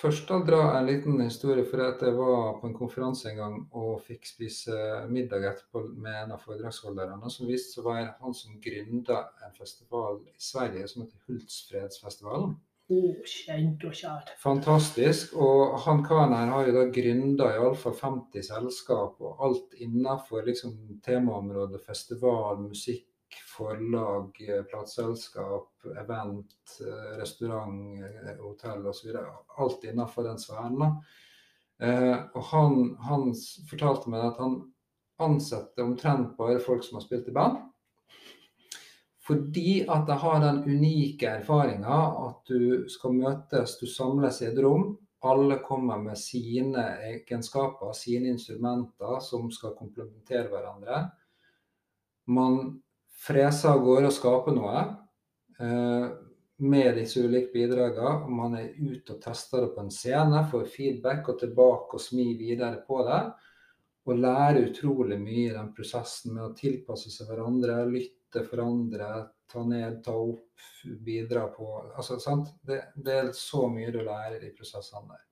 [0.00, 1.62] først da dra en liten historie.
[1.68, 4.78] For at jeg var på en konferanse en gang og fikk spise
[5.10, 7.30] middag etterpå med en av foredragsholderne.
[7.30, 12.56] Som viste seg å være han som gründa en festival i Sverige som heter Hultsfredsfestivalen.
[12.88, 14.30] Oh, kjent og kjær.
[14.40, 15.34] Fantastisk.
[15.36, 20.72] Og han her har jo da gründa iallfall 50 selskap, og alt innafor liksom,
[21.04, 24.32] temaområdet festival, musikk, forlag,
[24.70, 25.68] plateselskap,
[26.00, 26.78] event,
[27.20, 28.00] restaurant,
[28.40, 29.12] hotell osv.
[29.58, 30.96] Alt innafor den sfæren.
[31.82, 33.34] Eh, og han, han
[33.68, 34.56] fortalte meg at han
[35.22, 37.60] ansetter omtrent bare folk som har spilt i band.
[39.28, 44.62] Fordi at jeg har den unike erfaringa at du skal møtes, du samles i et
[44.64, 44.96] rom.
[45.20, 51.00] alle kommer med sine egenskaper, sine instrumenter, som skal komplementere hverandre.
[52.30, 52.78] Man
[53.10, 54.84] freser av gårde og skaper noe
[55.58, 56.06] eh,
[56.58, 58.30] med disse ulike bidragene.
[58.30, 62.30] Man er ute og tester det på en scene, får feedback og tilbake og smi
[62.38, 63.20] videre på det.
[64.08, 69.62] Og lærer utrolig mye i den prosessen med å tilpasse seg hverandre, lytte, forandre, ta
[69.64, 70.44] ned, ta opp,
[71.04, 75.24] bidra på altså, det, det, er så mye du lærer i prosessene der.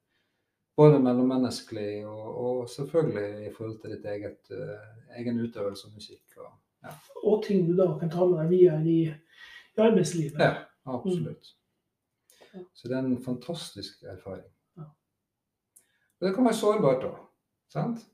[0.77, 6.25] Både mellommenneskelig og, og, selvfølgelig i forhold til ditt eget, uh, egen utøvelse og musikk.
[6.37, 6.51] Og,
[6.85, 6.93] ja.
[7.23, 8.99] og ting du da kan ta med deg videre i,
[9.77, 10.41] i arbeidslivet.
[10.41, 11.55] Ja, absolutt.
[12.53, 12.67] Mm.
[12.75, 14.53] Så det er en fantastisk erfaring.
[14.77, 14.91] Ja.
[16.19, 17.17] Og det kan være sårbart òg.
[17.73, 18.05] Sant?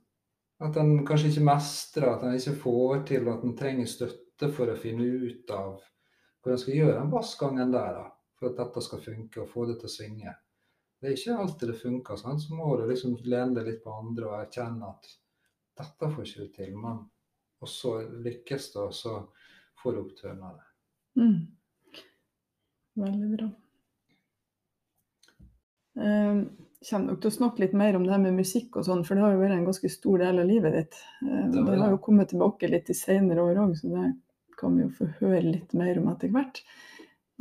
[0.63, 4.73] At en kanskje ikke mestrer, at en ikke får til, at en trenger støtte for
[4.73, 5.77] å finne ut av
[6.43, 8.07] hvordan skal gjøre den bassgangen der da,
[8.39, 10.35] for at dette skal funke og få det til å svinge.
[10.99, 12.19] Det er ikke alltid det funker.
[12.19, 12.39] Sånn.
[12.43, 15.09] Så må du liksom lene deg litt på andre og erkjenne at
[15.79, 16.77] dette får ikke du til.
[16.79, 17.01] Men
[17.63, 19.17] og så lykkes det, og så
[19.83, 20.69] får du oppturen av det.
[21.23, 22.03] Mm.
[23.03, 23.49] Veldig bra.
[25.93, 26.41] Um,
[26.89, 29.15] kommer nok til å snakke litt mer om det her med musikk og sånn, for
[29.15, 30.99] det har jo vært en ganske stor del av livet ditt.
[31.23, 34.09] Um, det, det, har jo kommet tilbake litt i senere år òg, så det
[34.71, 36.63] vi jo få høre litt mer om etter hvert.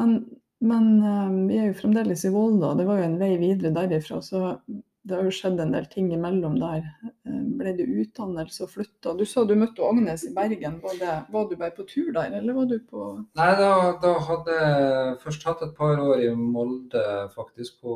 [0.02, 0.22] Men
[0.62, 4.20] men um, vi er jo fremdeles i Volda, det var jo en vei videre derifra.
[4.22, 4.60] Så
[5.02, 6.84] det har jo skjedd en del ting imellom der.
[7.26, 9.14] Uh, ble det utdannelse og flytta?
[9.18, 10.78] Du sa du møtte Agnes i Bergen.
[10.84, 13.08] Var, det, var, du bare på tur der, eller var du på
[13.40, 13.72] Nei, da,
[14.04, 17.96] da hadde jeg først hatt et par år i Molde, faktisk, på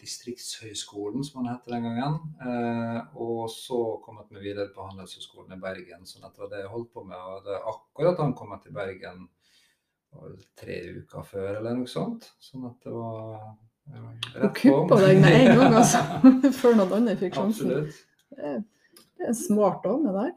[0.00, 2.20] Distriktshøgskolen, som han het den gangen.
[2.40, 6.08] Eh, og så kom jeg meg videre på Handelshøgskolen i Bergen.
[6.08, 7.20] Så det var det jeg holdt på med.
[7.20, 9.28] Og det er akkurat han kom til Bergen
[10.58, 12.32] tre uker før, eller noe sånt.
[12.42, 13.50] Sånn at det var.
[14.34, 16.04] Hun kuppa deg med en gang, altså.
[16.60, 17.72] før noen andre fikk sjansen.
[17.80, 18.04] Absolutt.
[18.30, 20.30] Det er, smart en smart dame der.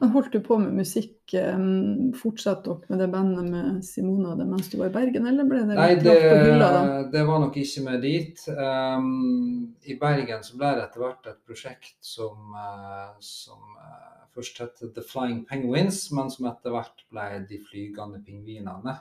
[0.00, 1.14] Men holdt du på med musikk?
[1.34, 5.46] Um, Fortsatte dere med det bandet med Simona det mens du var i Bergen, eller
[5.48, 6.84] ble det Nei, det, på hylla da?
[7.12, 8.42] det var nok ikke med dit.
[8.48, 14.62] Um, I Bergen så ble det etter hvert et prosjekt som, uh, som uh, først
[14.64, 18.98] het The Flying Penguins, men som etter hvert ble De flygende pingvinene.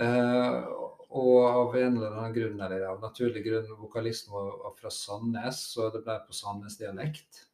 [0.00, 0.64] Uh,
[1.10, 5.88] og av en eller annen grunn, eller av naturlig grunn, vokalisten var fra Sandnes, så
[5.90, 7.46] det ble på Sandnes-dialekt.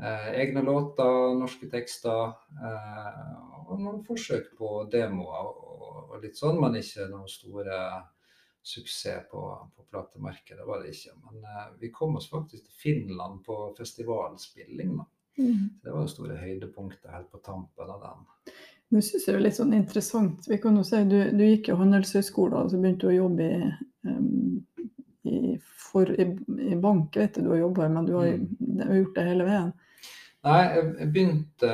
[0.00, 2.32] Eh, egne låter, norske tekster,
[2.64, 3.34] eh,
[3.66, 7.76] og noen forsøk på demoer og, og, litt sånn, men ikke noen store
[8.64, 9.42] suksess på,
[9.76, 11.16] på platemarkedet, var det ikke.
[11.26, 14.96] Men vi kom oss faktisk til Finland på festivalspilling.
[15.00, 15.06] da.
[15.40, 15.80] Mm.
[15.82, 18.26] Det var det store høydepunktet helt på tampen av den.
[18.90, 20.48] Nå syns jeg det er litt sånn interessant.
[20.50, 23.46] Vi kan jo si, Du, du gikk jo handelshøyskole og så begynte du å jobbe
[23.46, 23.68] i,
[24.10, 24.56] um,
[25.30, 25.54] i,
[25.90, 26.26] for, i,
[26.72, 27.14] i bank.
[27.16, 28.50] vet du, du har jobba men du har, mm.
[28.58, 29.70] du har, gjort det hele veien.
[30.40, 31.70] Nei, jeg begynte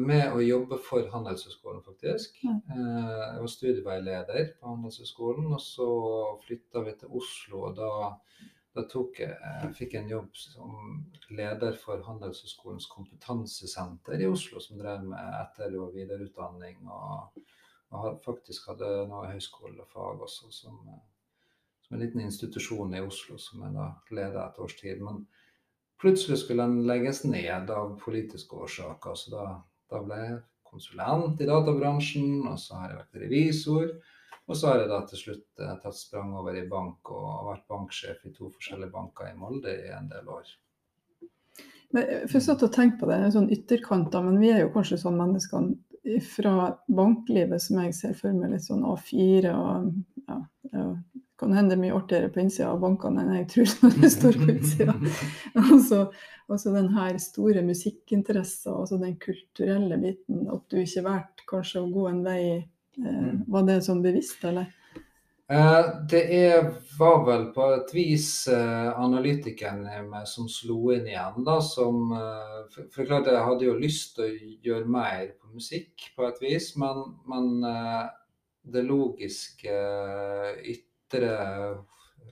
[0.00, 2.38] med å jobbe for Handelshøyskolen, faktisk.
[2.40, 2.54] Ja.
[2.72, 5.90] Eh, jeg var studieveileder på Handelshøyskolen, og så
[6.46, 7.66] flytta vi til Oslo.
[7.68, 7.90] og da
[8.76, 10.74] da jeg, jeg fikk en jobb som
[11.34, 16.84] leder for Handelshøyskolens kompetansesenter i Oslo, som drev med etter- og videreutdanning.
[16.86, 17.40] Og,
[17.90, 20.78] og faktisk hadde noe høyskolefag også, som,
[21.82, 25.02] som, en liten institusjon i Oslo, som jeg da leda et års tid.
[25.02, 25.24] Men
[26.00, 29.44] plutselig skulle den legges ned av politiske årsaker, så da,
[29.90, 33.94] da ble jeg konsulent i databransjen, og så har jeg vært revisor.
[34.48, 37.46] Og så har jeg da til slutt eh, tatt sprang over i bank og har
[37.52, 40.48] vært banksjef i to forskjellige banker i Molde i en del år.
[41.94, 45.20] Men eh, for satt og på det, sånn ytterkanter, men vi er jo kanskje sånn
[45.20, 45.70] mennesker
[46.24, 49.90] fra banklivet som jeg ser for meg litt sånn A4 og
[50.24, 50.38] ja,
[50.70, 50.84] det
[51.40, 54.48] kan hende mye artigere på innsida av bankene enn jeg tror når det står på
[54.54, 54.94] utsida.
[55.62, 56.00] altså,
[56.52, 60.44] altså den her store musikkinteressen, altså den kulturelle biten.
[60.52, 62.42] At du ikke valgte kanskje å gå en vei.
[63.50, 64.68] Var det sånn bevisst, eller?
[65.50, 71.08] Eh, det er, var vel på et vis eh, analytikeren i meg som slo inn
[71.10, 71.40] igjen.
[71.46, 72.12] da, som,
[72.70, 76.38] for, for klart Jeg hadde jo lyst til å gjøre mer på musikk på et
[76.44, 77.50] vis, men, men
[78.62, 79.74] det logiske,
[80.70, 81.34] ytre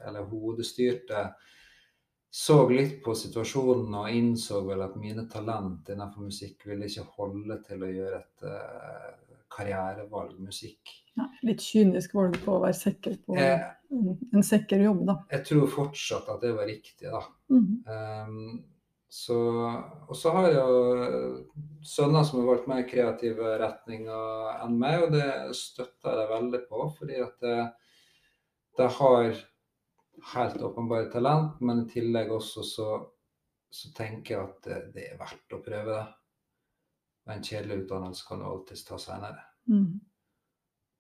[0.07, 1.27] eller hodestyrte
[2.31, 7.57] så litt på situasjonen og innså vel at mine talent innenfor musikk ville ikke holde
[7.67, 8.47] til å gjøre et
[9.59, 10.95] karrierevalg, musikk.
[11.19, 15.21] Ja, litt kynisk valg på å være sikker på eh, en sikker jobb, da.
[15.35, 17.25] Jeg tror fortsatt at det var riktig, da.
[17.51, 17.71] Mm.
[17.91, 18.43] Um,
[19.09, 19.39] så,
[20.09, 21.29] og så har jeg jo
[21.89, 26.89] sønner som har valgt mer kreative retninger enn meg, og det støtter jeg veldig på.
[26.99, 27.57] Fordi at det,
[28.77, 29.31] det har
[30.35, 32.91] helt åpenbare talent, men i tillegg også så,
[33.73, 36.05] så tenker jeg at det, det, er verdt å prøve det.
[37.33, 39.48] En kjedelig utdannelse kan du alltids ta senere.
[39.69, 40.01] Mm.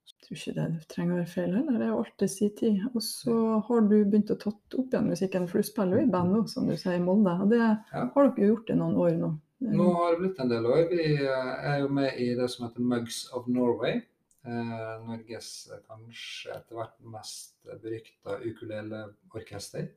[0.09, 1.76] Jeg tror ikke det trenger å være feil heller.
[1.78, 2.81] Det er jo alltid sin tid.
[2.92, 3.37] Og så
[3.68, 6.42] har du begynt å tatt opp igjen musikken, for du spiller jo i band nå,
[6.52, 7.35] som du sier, i Molde.
[7.44, 8.04] Og det ja.
[8.14, 9.35] har dere gjort i noen år nå.
[9.59, 10.85] Nå har det blitt en del år.
[10.92, 14.02] Vi eh, er jo med i det som heter Mugs of Norway.
[14.46, 19.88] Eh, Norges eh, kanskje etter hvert mest berykta ukuleleorkester.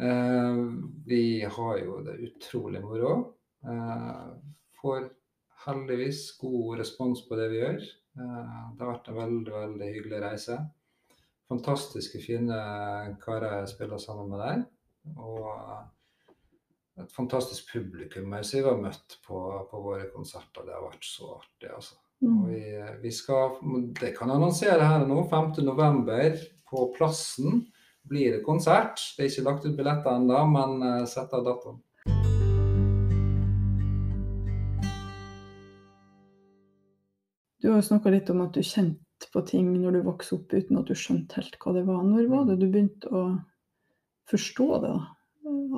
[0.00, 0.62] Eh,
[1.06, 3.12] vi har jo det utrolig moro.
[3.66, 4.24] Eh,
[4.80, 5.10] får
[5.66, 7.82] heldigvis god respons på det vi gjør.
[8.16, 10.58] Eh, det har vært en veldig, veldig hyggelig reise.
[11.50, 12.56] Fantastiske, fine
[13.22, 14.64] karer jeg spiller sammen med der.
[15.22, 15.46] Og
[17.02, 19.38] et fantastisk publikum jeg vi har møtt på,
[19.70, 20.66] på, våre konserter.
[20.66, 21.98] Det har vært så artig, altså.
[22.24, 22.44] Mm.
[22.48, 22.60] Vi,
[23.02, 23.58] vi, skal,
[24.00, 26.46] det kan jeg annonsere her nå, 5.11.
[26.70, 27.66] på Plassen
[28.08, 29.02] blir det konsert.
[29.16, 31.82] Det er ikke lagt ut billetter ennå, men uh, sett av datoen.
[37.62, 40.80] Du har snakka litt om at du kjente på ting når du vokste opp uten
[40.80, 42.02] at du skjønte helt hva det var.
[42.04, 43.26] Når var det du begynte å
[44.30, 44.96] forstå det?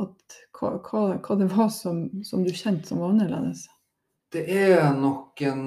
[0.02, 3.66] At, hva, hva, hva, det var som, som, du kjente som var annerledes?
[4.32, 5.66] Det er nok en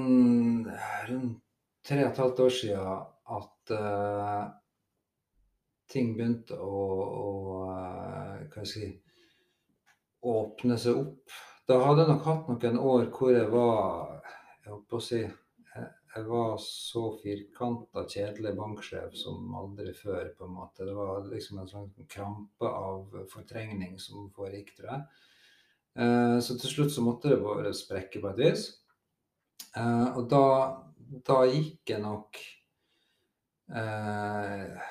[1.09, 1.39] rundt
[1.87, 3.05] tre og et halvt år siden
[3.37, 4.43] at uh,
[5.89, 6.81] ting begynte å,
[7.21, 7.29] å
[7.69, 8.89] uh, hva skal jeg si,
[10.27, 11.39] åpne seg opp.
[11.69, 14.19] Da hadde jeg nok hatt noen år hvor jeg var
[14.61, 15.21] jeg holdt på å si,
[16.11, 20.85] jeg var så firkanta, kjedelig banksjef som aldri før, på en måte.
[20.87, 25.27] Det var liksom en sånn krampe av fortrengning som foregikk, tror jeg.
[26.03, 28.65] Eh, så til slutt så måtte det bare sprekke på et vis.
[29.75, 30.45] Eh, og da,
[31.27, 32.41] da gikk jeg nok
[33.71, 34.89] eh,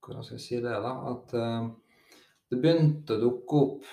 [0.00, 0.94] Hvordan skal jeg si det, da?
[1.12, 1.68] At eh,
[2.48, 3.92] det begynte å dukke opp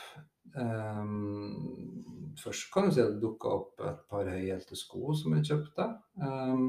[0.55, 5.47] Um, først kan du si at det dukka opp et par høyhælte sko som jeg
[5.51, 5.87] kjøpte.
[6.21, 6.67] Um,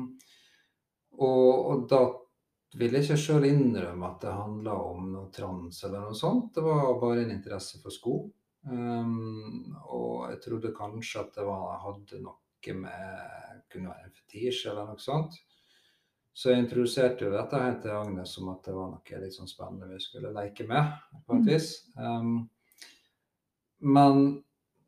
[1.16, 2.00] og, og, da
[2.76, 6.50] vil jeg ikke sjøl innrømme at det handla om noe trans eller noe sånt.
[6.56, 8.18] Det var bare en interesse for sko.
[8.66, 12.40] Um, og jeg trodde kanskje at det var, hadde noe
[12.74, 15.36] med kunne være en fetisj eller noe sånt.
[16.36, 19.48] Så jeg introduserte jo dette her til Agnes som at det var noe litt sånn
[19.48, 20.90] spennende vi skulle leke med.
[21.24, 21.48] på et mm.
[21.48, 21.70] vis.
[21.96, 22.34] Um,
[23.80, 24.26] men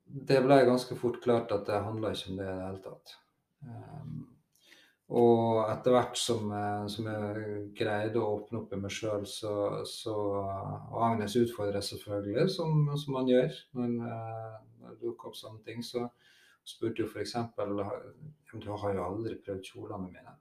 [0.08, 3.14] det ble ganske fort klart at det handla ikke om det i det hele tatt.
[3.68, 4.18] Um,
[5.08, 9.52] og etter hvert som, eh, som, jeg greide å åpne opp i meg sjøl, så,
[9.88, 10.16] så,
[10.92, 15.80] Og Agnes utfordrer selvfølgelig, som, som man gjør når, eh, det dukker opp sånne ting.
[15.84, 16.04] Så
[16.68, 17.34] spurte hun f.eks.
[18.52, 20.36] Du har jo aldri prøvd kjolene mine.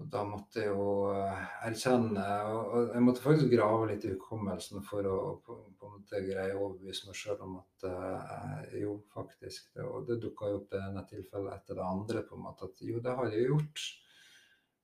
[0.00, 4.84] Og da måtte jeg jo eh, erkjenne og Jeg måtte faktisk grave litt i hukommelsen
[4.86, 8.96] for å på, på en måte greie å overbevise meg sjøl om at uh, jo,
[9.12, 9.68] faktisk.
[9.76, 12.70] Det, og det dukka jo opp det ene tilfellet etter det andre på en måte
[12.70, 13.84] at jo, det har jeg jo gjort.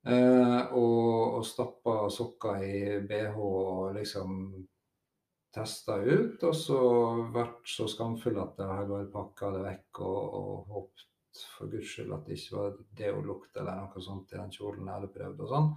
[0.09, 4.38] Eh, og, og stappa sokker i bh og liksom
[5.55, 6.42] testa ut.
[6.44, 6.81] Og så
[7.35, 11.08] vært så skamfull at jeg har bare pakka det vekk og, og håpet
[11.55, 14.55] for guds skyld at det ikke var det hun lukta eller noe sånt i den
[14.55, 15.42] kjolen jeg hadde prøvd.
[15.44, 15.72] og sånn.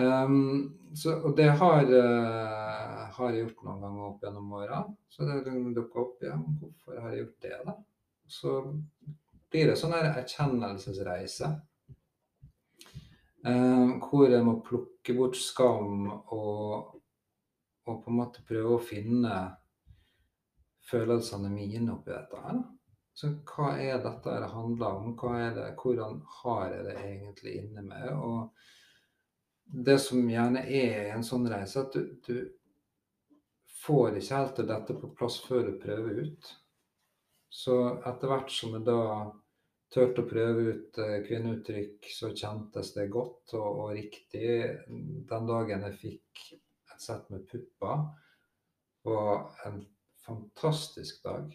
[0.00, 4.82] Um, så, og det har, uh, har, jeg gjort noen ganger opp gjennom åra.
[5.10, 7.74] Så det dukka opp ja, hvorfor har jeg gjort det, da?
[8.30, 8.54] Så
[9.50, 11.50] blir det sånn her erkjennelsesreise.
[13.40, 17.00] Uh, hvor jeg må plukke bort skam og,
[17.88, 19.38] og på en måte prøve å finne
[20.90, 22.60] følelsene mine oppi dette her.
[22.60, 22.79] da.
[23.20, 25.10] Så hva er dette det handler om?
[25.52, 28.06] Det, hvordan har jeg det egentlig inne med?
[28.16, 32.48] Og det som gjerne er en sånn reise, at du, du
[33.82, 36.50] får ikke helt dette på plass før du prøver ut.
[37.52, 37.76] Så
[38.08, 38.98] etter hvert som jeg da
[39.92, 44.50] turte å prøve ut eh, kvinneuttrykk, så kjentes det godt og, og, riktig.
[45.28, 48.06] Den dagen jeg fikk et sett med pupper,
[49.04, 49.82] var en
[50.24, 51.52] fantastisk dag.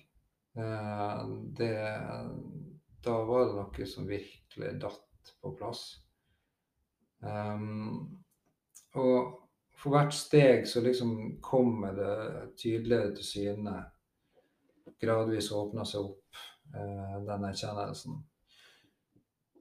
[0.55, 2.01] Eh, det,
[3.03, 5.87] da var det noe som virkelig datt på plass.
[7.19, 8.21] Um,
[8.95, 9.41] og
[9.75, 12.15] for hvert steg så liksom kommer det
[12.61, 13.75] tydeligere til syne.
[15.01, 16.39] Gradvis åpner seg opp,
[16.75, 18.19] uh, den erkjennelsen.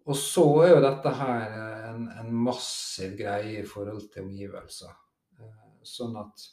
[0.05, 1.55] Og så er jo dette her
[1.89, 4.93] en, en massiv greie i forhold til omgivelser.
[5.41, 6.47] Uh, sånn at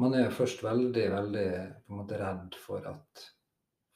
[0.00, 1.46] man er først veldig, veldig
[1.84, 3.24] på en måte redd for at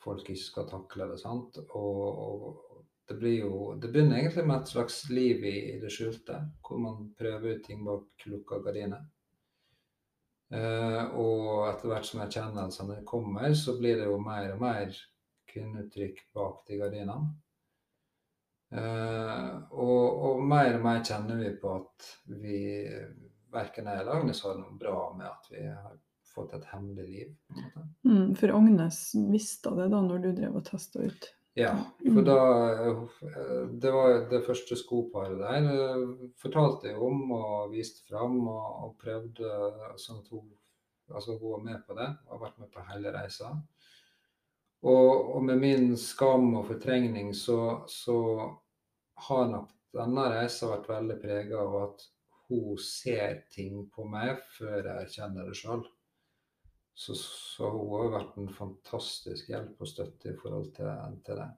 [0.05, 1.19] folk ikke skal takle det.
[1.23, 1.59] sant?
[1.65, 5.93] Og, og det blir jo Det begynner egentlig med et slags liv i, i det
[5.93, 9.05] skjulte, hvor man prøver ut ting bak lukka gardiner.
[10.55, 14.93] Uh, og etter hvert som erkjennelsene kommer, så blir det jo mer og mer
[15.51, 17.33] kvinneuttrykk bak de gardinene.
[18.75, 22.09] Uh, og, og, mer og mer kjenner vi på at
[22.43, 22.61] vi
[23.55, 25.95] verken jeg eller Agnes har noe bra med at vi har
[26.35, 27.33] fått et hemmelig liv.
[28.07, 31.31] Mm, for Agnes visste det da når du drev og testa ut?
[31.55, 32.25] Ja, for mm.
[32.27, 32.39] da
[32.83, 35.69] eh, Det var det første skoparet der.
[35.71, 39.55] Eh, fortalte jeg om og viste fram og, og prøvde
[40.03, 40.53] sånn at hun
[41.13, 43.51] Altså hun var med på det har vært med på hele reisa.
[44.89, 48.17] Og, og med min skam og fortrengning så, så
[49.29, 52.07] har nok denne reisa vært veldig prega av at
[52.49, 55.85] hun ser ting på meg før jeg erkjenner det sjøl.
[56.95, 60.91] Så, så, hun har vært en fantastisk hjelp og støtte i forhold til,
[61.27, 61.49] til det.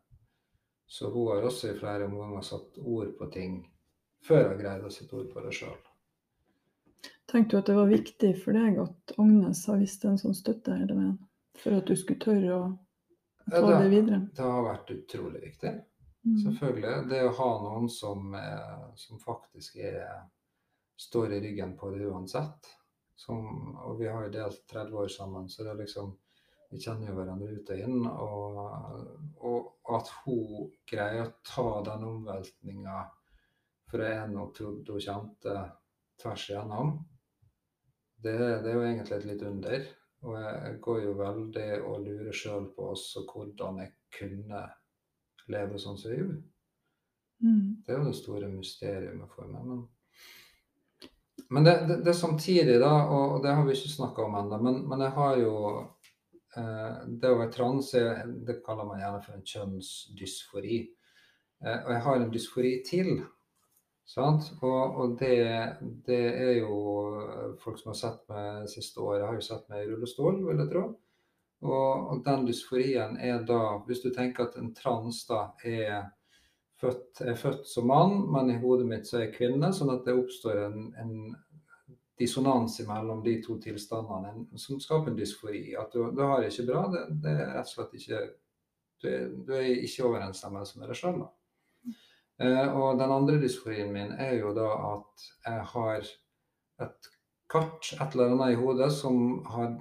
[0.86, 3.58] Så hun har også i flere omganger satt ord på ting
[4.24, 5.76] før jeg greide å sette ord på det sjøl.
[7.26, 10.78] Tenkte du at det var viktig for deg at Agnes har visst en sånn støtte
[10.78, 11.16] hele veien?
[11.58, 12.62] For at du skulle tørre å
[13.50, 14.20] ta ja, det, det, videre?
[14.36, 15.72] Det har vært utrolig viktig.
[16.26, 16.38] Mm.
[16.42, 16.94] Selvfølgelig.
[17.10, 18.34] Det å ha noen som,
[18.98, 20.00] som faktisk er,
[20.96, 22.70] står i ryggen på det uansett.
[23.16, 26.14] Som, og vi har jo delt 30 år sammen, så det er liksom
[26.66, 28.06] Vi kjenner jo hverandre ut og inn.
[28.10, 28.56] Og,
[29.46, 33.04] og at hun greier å ta den omveltninga
[33.90, 35.54] fra en hun trodde hun kjente,
[36.18, 36.96] tvers igjennom,
[38.16, 39.86] det, det, er jo egentlig et litt under.
[40.26, 44.62] Og jeg går jo veldig og lurer sjøl på også hvordan jeg kunne
[45.52, 46.40] leve sånn som jeg gjorde.
[47.44, 47.66] Mm.
[47.84, 49.68] Det er jo det store mysteriet for meg.
[49.68, 49.84] Men
[51.48, 54.80] men det, det, det, samtidig, da, og det har vi ikke snakka om ennå, men,
[54.88, 55.54] men, jeg har jo
[56.56, 57.92] eh, Det å være trans
[58.48, 60.80] det kaller man gjerne for en kjønnsdysfori.
[61.64, 63.10] Eh, og jeg har en dysfori til.
[64.06, 64.52] Sant?
[64.62, 65.38] Og, og det,
[66.06, 66.76] det, er jo
[67.62, 70.70] folk som har sett meg siste året, har jo sett meg i rullestol, vil jeg
[70.70, 70.84] tro.
[71.66, 76.10] Og, og den dysforien er da Hvis du tenker at en trans da er
[76.80, 79.72] født, er født som mann, men i hodet mitt så er jeg kvinne.
[79.74, 81.14] Sånn at det oppstår en, en
[82.18, 85.62] dissonans mellom de to tilstandene som skaper en dysfori.
[85.78, 86.86] At du, du har det ikke bra.
[86.92, 88.26] Det, det, er rett og slett ikke
[88.96, 91.18] Du er, du er ikke i med deg sjøl.
[92.40, 96.08] Eh, og den andre dysforien min er jo da at jeg har
[96.84, 97.10] et
[97.52, 99.76] kart, et eller annet i hodet, som har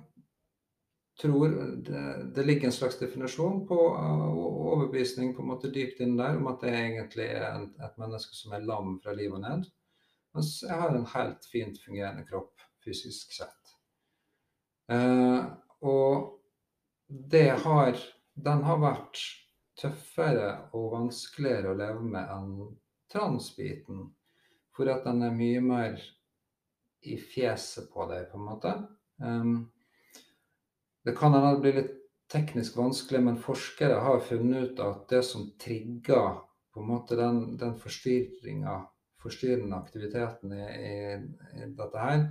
[1.21, 1.49] tror
[1.87, 6.39] det, det, ligger en slags definisjon på og overbevisning på en måte dypt inne der
[6.39, 9.67] om at det egentlig er en, et menneske som er lam fra liv og ned.
[10.35, 13.75] Mens jeg har en helt fint fungerende kropp fysisk sett.
[14.91, 15.45] Eh,
[15.81, 16.41] og
[17.07, 17.97] det har
[18.35, 19.19] Den har vært
[19.79, 22.49] tøffere og vanskeligere å leve med enn
[23.07, 24.09] transbiten.
[24.75, 26.01] For at den er mye mer
[27.07, 28.73] i fjeset på deg, på en måte.
[29.23, 29.53] Um,
[31.05, 31.93] det kan hende det blir litt
[32.31, 36.39] teknisk vanskelig, men forskere har funnet ut at det som trigger
[36.73, 40.95] på en måte den, den forstyrrende aktiviteten i, i,
[41.61, 42.25] i, dette her,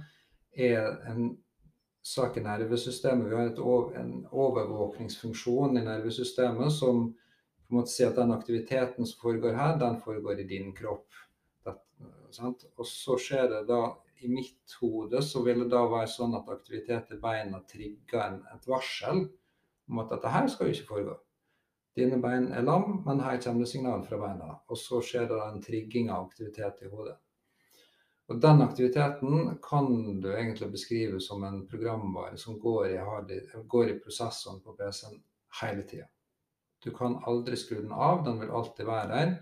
[0.52, 1.30] er en
[2.04, 3.30] sak i nervesystemet.
[3.30, 3.62] Vi har et,
[4.02, 9.78] en overvåkningsfunksjon i nervesystemet som på en måte sier at den aktiviteten som foregår her,
[9.80, 11.06] den foregår i din kropp.
[11.64, 11.78] Det,
[12.76, 13.80] og så skjer det da
[14.20, 19.24] i mitt hode så vil det være sånn at aktivitet i beina trigger et varsel
[19.90, 21.16] om at dette her skal ikke foregå.
[21.94, 24.56] Dine bein er lam, men her kommer det signal fra beina.
[24.66, 27.18] Og så skjer det en trigging av aktivitet i hodet.
[28.32, 33.98] Og Den aktiviteten kan du egentlig beskrive som en programvare som går i, går i
[34.00, 35.20] prosessoren på PC-en
[35.60, 36.08] hele tida.
[36.84, 39.34] Du kan aldri skru den av, den vil alltid være der,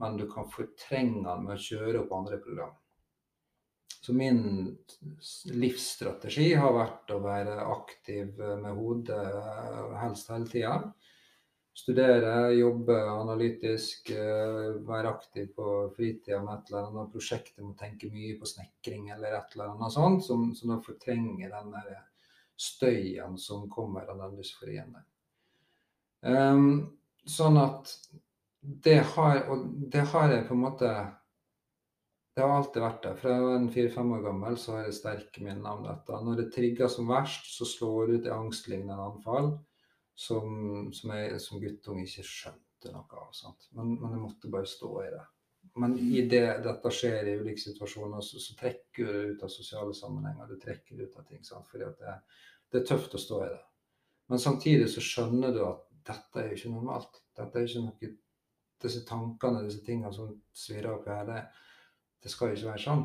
[0.00, 2.72] men du kan fortrenge den med å kjøre opp andre program.
[4.04, 4.76] Så min
[5.56, 10.74] livsstrategi har vært å være aktiv med hodet eh, helst hele tida.
[11.74, 17.56] Studere, jobbe analytisk, eh, være aktiv på fritida med et eller annet prosjekt.
[17.56, 21.72] Jeg må tenke mye på snekring eller et eller annet sånt, som, som fortrenger den
[21.74, 21.96] der
[22.60, 25.08] støyen som kommer av den dysforien der.
[26.24, 26.68] Um,
[27.26, 27.90] sånn at
[28.60, 30.92] det har, og det har jeg på en måte
[32.34, 33.12] det har alltid vært det.
[33.20, 36.18] Fra jeg var fire-fem år gammel så har jeg sterke minner om dette.
[36.26, 39.52] Når det trigger som verst, så slår det ut i angstlignende anfall
[40.14, 43.30] som, som jeg som guttung ikke skjønte noe av.
[43.78, 45.22] Men, men, jeg måtte bare stå i det.
[45.80, 49.52] Men i det dette skjer i ulike situasjoner, så, så trekker du det ut av
[49.54, 50.50] sosiale sammenhenger.
[50.50, 51.42] Du trekker det ut av ting.
[51.46, 51.70] Sant?
[51.70, 52.16] Fordi det,
[52.70, 53.62] det, er tøft å stå i det.
[54.30, 57.22] Men samtidig så skjønner du at dette er jo ikke normalt.
[57.38, 58.12] Dette er ikke noe
[58.84, 61.44] disse tankene, disse tingene som svirrer opp i hodet,
[62.24, 63.04] det skal jo ikke være sånn.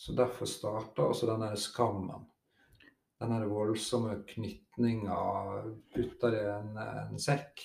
[0.00, 2.28] Så derfor starter også denne skammen.
[3.20, 5.16] Denne voldsomme knytninga.
[5.92, 7.64] Putter i en, en sekk,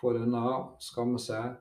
[0.00, 0.44] får unna,
[0.80, 1.58] skammer seg,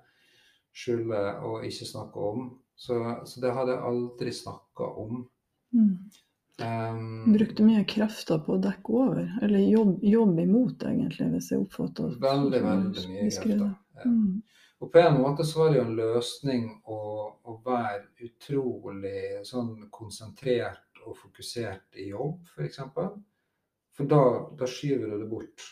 [0.77, 2.47] skylder og ikke snakke om.
[2.77, 5.25] Så, så det hadde jeg aldri snakka om.
[5.73, 5.93] Mm.
[6.61, 11.61] Um, Brukte mye krefter på å dekke over, eller jobb, jobb imot, egentlig, hvis jeg
[11.61, 13.73] oppfatter Veldig, veldig mye krefter.
[13.97, 14.05] Ja.
[14.09, 14.39] Mm.
[14.77, 16.99] Og på en måte så var det jo en løsning å,
[17.49, 22.53] å være utrolig sånn konsentrert og fokusert i jobb, f.eks.
[22.53, 23.09] For, eksempel.
[23.97, 24.21] for da,
[24.59, 25.65] da skyver du det bort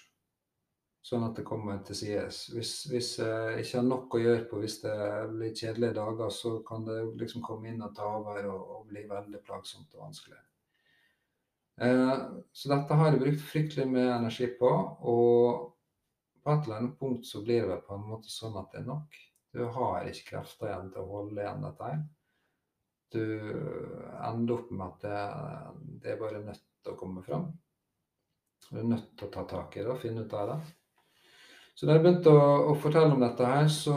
[1.05, 2.39] sånn at det kommer til sides.
[2.55, 4.95] Hvis, hvis jeg ikke har nok å gjøre på hvis det
[5.35, 9.05] blir kjedelige dager, så kan det liksom komme inn og ta over og, og bli
[9.11, 10.39] veldig plagsomt og vanskelig.
[11.85, 12.23] Eh,
[12.55, 14.71] så dette har jeg brukt fryktelig mye energi på.
[15.13, 15.74] Og
[16.45, 18.87] på et eller annet punkt så blir det på en måte sånn at det er
[18.91, 19.17] nok.
[19.55, 22.01] Du har ikke krefter igjen til å holde igjen dette her.
[23.15, 23.25] Du
[24.29, 25.19] ender opp med at det,
[26.03, 27.47] det er bare nødt til å komme fram.
[28.69, 30.59] Du er nødt til å ta tak i det og finne ut av det.
[31.75, 33.95] Så da jeg begynte å, å, fortelle om dette her, så,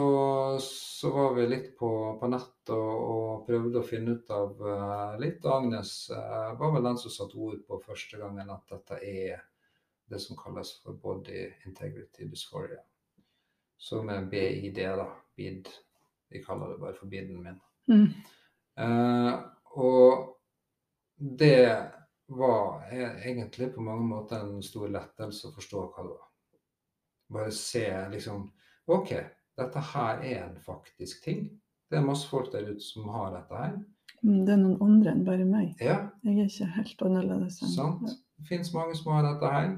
[0.59, 5.13] så var vi litt på, på nett og, og, prøvde å finne ut av uh,
[5.21, 5.45] litt.
[5.47, 9.39] Agnes uh, var vel den som satte ord på første gangen at dette er
[10.09, 12.81] det som kalles for body integrity dysphoria.
[13.77, 15.07] Som er BID, da.
[15.35, 15.69] BID.
[16.29, 17.61] Vi kaller det bare for BID-en min.
[17.89, 18.09] Mm.
[18.79, 19.39] Uh,
[19.79, 20.35] og
[21.17, 21.91] det
[22.29, 26.27] var egentlig på mange måter en stor lettelse å forstå hva det var.
[27.33, 28.45] Bare se liksom
[28.89, 29.13] OK,
[29.57, 31.47] dette her er en faktisk ting.
[31.89, 33.75] Det er masse folk der ute som har dette her.
[34.21, 35.73] Mm, det er noen andre enn bare meg.
[35.81, 35.99] Ja.
[36.25, 37.59] Jeg er ikke helt annerledes.
[37.73, 38.05] Sant.
[38.37, 39.71] Det fins mange som har dette her.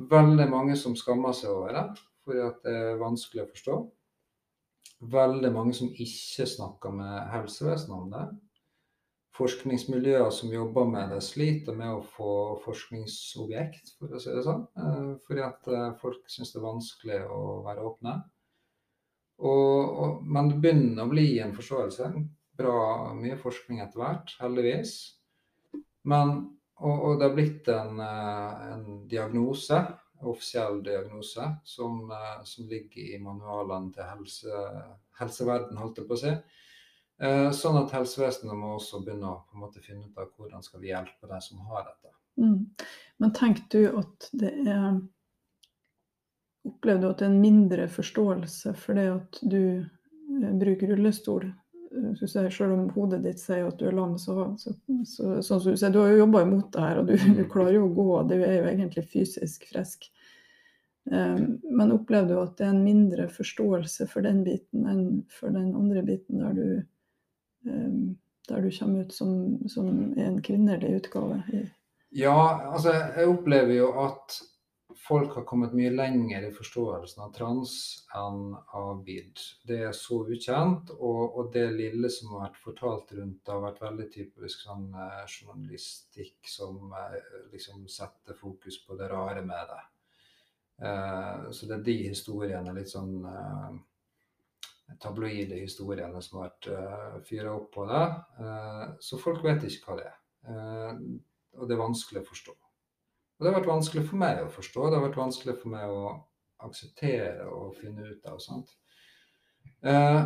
[0.00, 1.88] Veldig mange som skammer seg over det
[2.20, 3.76] fordi det er vanskelig å forstå.
[5.10, 8.26] Veldig mange som ikke snakker med helsevesenet om det
[9.40, 12.32] forskningsmiljøer som jobber med det, sliter med å få
[12.64, 14.66] forskningsobjekt, for å si det sånn.
[14.76, 18.16] Eh, fordi at eh, folk syns det er vanskelig å være åpne.
[19.40, 22.10] Og, og, men det begynner å bli en forståelse.
[22.60, 22.80] Bra
[23.16, 24.96] mye forskning etter hvert, heldigvis.
[26.10, 26.42] Men,
[26.80, 29.82] og, og, det har blitt en, eh, en diagnose,
[30.20, 32.10] offisiell diagnose, som,
[32.44, 34.64] som, ligger i manualene til helse,
[35.20, 36.34] helseverden, holdt jeg på å si
[37.20, 40.62] Eh, sånn at helsevesenet må også begynne å på en måte finne ut av hvordan
[40.64, 42.12] skal vi hjelpe de som har dette.
[42.40, 42.62] Mm.
[43.20, 45.00] Men tenker du at det er
[46.68, 51.46] Opplever du at det er en mindre forståelse for det at du eh, bruker rullestol?
[51.90, 54.72] Sier, selv om hodet ditt sier at du er lam, så, så,
[55.08, 57.42] så, sånn som du sier, du har jo jobba imot det her, og du, du,
[57.42, 57.50] mm.
[57.50, 58.08] klarer jo å gå.
[58.30, 60.06] Du er jo egentlig fysisk frisk.
[61.10, 65.50] Um, men opplever du at det er en mindre forståelse for den biten enn for
[65.50, 68.18] den andre biten, der du um,
[68.50, 71.42] der du kommer ut som, som en kvinnelig utgave?
[72.10, 74.40] Ja, altså jeg opplever jo at
[75.00, 77.74] folk har kommet mye lenger i forståelsen av trans
[78.16, 79.40] enn av bid.
[79.66, 83.64] Det er så ukjent, og, og, det lille som har vært fortalt rundt det, har
[83.64, 87.16] vært veldig typisk sånn eh, journalistikk som eh,
[87.54, 89.80] liksom setter fokus på det rare med det.
[90.80, 93.72] Eh, så det er de historiene litt sånn eh,
[95.00, 98.06] tabloide historiene som har vært eh, fyra opp på det.
[98.40, 100.16] Uh, så folk vet ikke hva det er.
[101.60, 102.54] Og det er vanskelig å forstå.
[103.40, 104.86] Og det har vært vanskelig for meg å forstå.
[104.86, 106.00] Det har vært vanskelig for meg å
[106.60, 108.36] akseptere og finne ut av.
[108.44, 108.74] Sant?
[109.80, 110.24] Eh,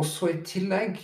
[0.00, 1.02] også i tillegg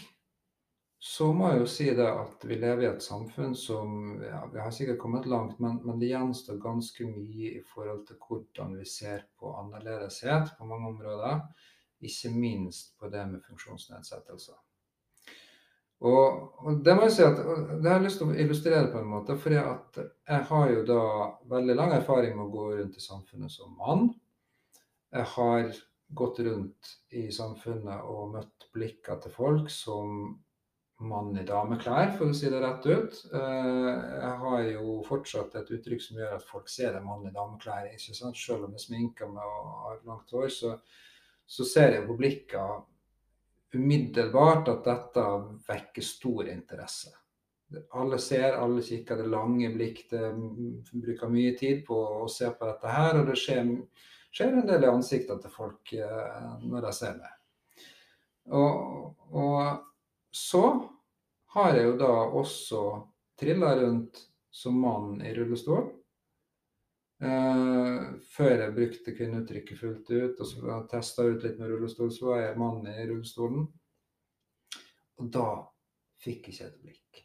[1.06, 4.62] så må jeg jo si det at vi lever i et samfunn som ja, Vi
[4.62, 8.86] har sikkert kommet langt, men, men, det gjenstår ganske mye i forhold til hvordan vi
[8.88, 11.44] ser på annerledeshet på mange områder.
[12.00, 14.56] Ikke minst på det med funksjonsnedsettelser.
[16.04, 19.00] Og, og, det må jeg si at det har jeg lyst til å illustrere på
[19.00, 19.36] en måte.
[19.40, 21.02] For jeg har jo da
[21.52, 24.10] veldig lang erfaring med å gå rundt i samfunnet som mann.
[25.16, 25.70] Jeg har
[26.16, 30.36] gått rundt i samfunnet og møtt blikka til folk som
[31.04, 33.18] mann i dameklær, for å si det rett ut.
[33.36, 37.32] Eh, jeg har jo fortsatt et uttrykk som gjør at folk ser en mann i
[37.34, 37.90] dameklær.
[37.92, 38.38] ikke sant?
[38.40, 40.76] Selv om jeg sminker meg og har langt hår, så,
[41.44, 42.86] så ser jeg på blikket
[43.74, 45.24] umiddelbart at dette
[45.66, 47.14] vekker stor interesse.
[47.98, 49.16] Alle ser, alle kikker.
[49.16, 50.04] Det lange blikk.
[50.10, 50.32] Det
[50.92, 53.18] bruker mye tid på å se på dette her.
[53.20, 53.72] Og det skjer,
[54.30, 57.34] skjer en del i ansiktet til folk eh, når de ser meg.
[58.54, 59.82] Og, og,
[60.30, 60.62] så
[61.56, 62.80] har jeg jo da også
[63.40, 64.20] trilla rundt
[64.52, 65.88] som mann i rullestol.
[67.16, 72.28] Uh, før jeg brukte kvinneuttrykket fullt ut, og så testa ut litt med rullestol, så
[72.28, 73.64] var jeg mann i rullestolen.
[75.16, 75.46] Og da
[76.20, 77.22] fikk jeg ikke et blikk.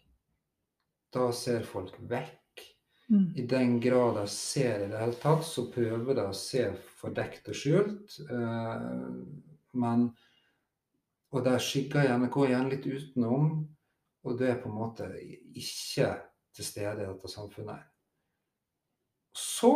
[1.12, 2.64] Da ser folk vekk.
[3.12, 3.26] Mm.
[3.36, 6.64] I den grad de ser i det hele tatt, så prøver de å se
[7.02, 8.16] fordekt og skjult.
[8.32, 9.12] Uh,
[9.76, 10.12] men
[11.32, 13.52] Og der skygger gjerne, går gjerne litt utenom,
[14.28, 15.06] og du er på en måte
[15.56, 16.10] ikke
[16.52, 17.91] til stede i dette samfunnet.
[19.34, 19.74] Så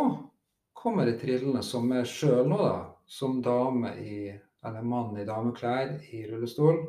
[0.76, 2.76] kommer det trillende som meg sjøl nå, da,
[3.06, 4.28] som dame i,
[4.66, 6.82] eller mann i dameklær i rullestol.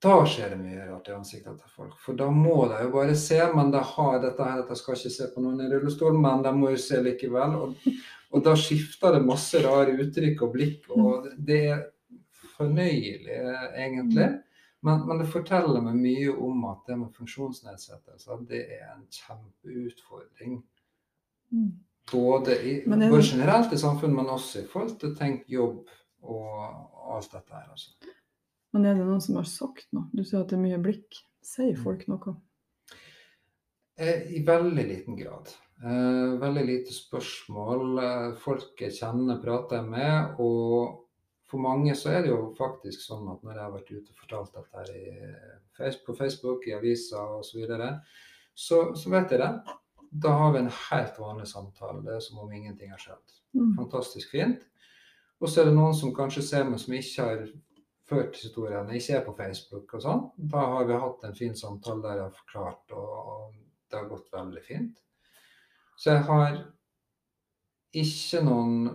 [0.00, 1.96] Da skjer det mye rart i ansiktet til folk.
[2.00, 3.38] For da må de jo bare se.
[3.52, 6.44] Men de har dette her at de skal ikke se på noen i rullestol, men
[6.46, 7.56] de må jo se likevel.
[7.60, 7.90] Og,
[8.32, 11.82] og da skifter det masse rare uttrykk og blikk, og det er
[12.54, 13.40] fornøyelig,
[13.74, 14.30] egentlig.
[14.80, 20.62] Men, men, det forteller meg mye om at det med funksjonsnedsettelser det er en kjempeutfordring.
[21.52, 21.70] Mm.
[22.10, 23.08] Både, i, det...
[23.10, 25.84] både, generelt i samfunnet, men også i forhold til tenk jobb
[26.22, 27.68] og, og alt dette her.
[27.70, 28.14] Altså.
[28.74, 30.08] Men er det noen som har sagt noe?
[30.12, 31.20] Du sier at det er mye blikk.
[31.44, 31.82] Sier mm.
[31.84, 32.36] folk noe?
[34.00, 35.52] Eh, I veldig liten grad.
[35.84, 37.86] Eh, veldig lite spørsmål.
[38.04, 40.40] Eh, folk jeg kjenner, prater jeg med.
[40.42, 41.06] Og
[41.50, 44.22] for mange så er det jo faktisk sånn at når jeg har vært ute og
[44.22, 44.84] fortalt dette
[45.80, 47.90] her på Facebook, i aviser osv., så, videre,
[48.54, 49.78] så så vet jeg det.
[50.10, 52.02] Da har vi en helt vanlig samtale.
[52.02, 53.34] Det er som om ingenting har skjedd.
[53.54, 53.74] Mm.
[53.78, 54.64] Fantastisk fint.
[55.40, 57.44] Og så er det noen som kanskje ser meg som ikke har
[58.10, 60.24] ført historien, ikke er på Facebook og sånn.
[60.52, 63.54] Da har vi hatt en fin samtale der jeg har forklart, og
[63.90, 64.98] det har gått veldig fint.
[66.00, 66.58] Så jeg har
[68.00, 68.90] ikke noen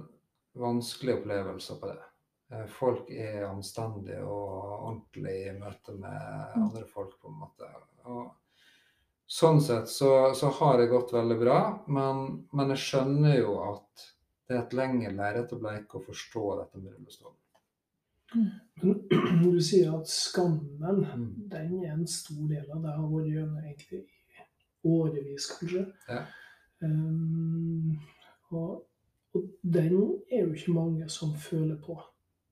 [0.59, 2.03] vanskelige opplevelser på det.
[2.51, 6.19] Eh, folk er anstendige og ordentlige i møte med
[6.55, 6.65] mm.
[6.67, 7.69] andre folk, på en måte.
[8.05, 8.27] Og
[9.27, 14.05] sånn sett så, så, har det gått veldig bra, men, men, jeg skjønner jo at
[14.45, 17.33] det er et lengre lerret å bleike å forstå dette med rullestol.
[18.81, 21.29] Men du sier at skammen, mm.
[21.51, 22.95] den er en stor del av det.
[22.97, 25.85] har vært gjennom egentlig i årevis, kanskje.
[26.09, 26.19] Ja.
[26.83, 27.95] Um,
[28.51, 28.83] og,
[29.33, 29.95] og, den
[30.29, 31.97] er jo ikke mange som føler på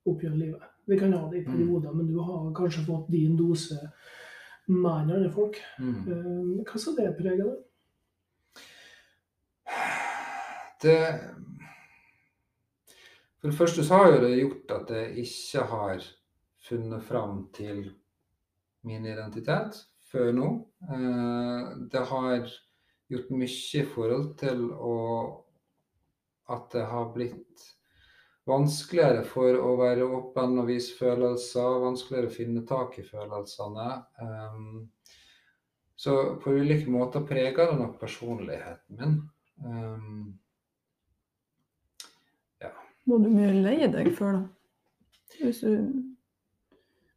[0.10, 0.70] oppgjør livet.
[0.90, 1.98] Vi kan ha det i perioder, mm.
[2.00, 3.78] men du har kanskje fått din dose
[4.72, 5.60] mer andre folk.
[5.80, 5.96] Mm.
[6.08, 7.56] Um, hva skal det prege deg?
[10.84, 10.98] Det
[13.40, 16.06] For det første så har det gjort at jeg ikke har
[16.64, 17.86] funnet fram til
[18.88, 20.50] min identitet før nå.
[20.88, 22.48] Uh, det har
[23.12, 24.98] gjort mye i forhold til å
[26.52, 27.68] at det har blitt
[28.50, 33.90] vanskeligere for å være åpen og vise følelser, vanskeligere å finne tak i følelsene.
[34.20, 34.90] Um,
[35.96, 39.20] så på ulike måter preger det nok personligheten min.
[39.64, 40.34] Um,
[42.64, 42.74] ja.
[43.08, 44.50] Må du mye leie deg før, da?
[45.40, 46.04] Hvis, du,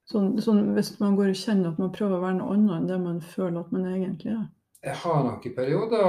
[0.08, 2.90] sånn, sånn, hvis man går og kjenner at man prøver å være noe annet enn
[2.90, 4.46] det man føler at man egentlig er?
[4.86, 6.04] Jeg har nok i perioder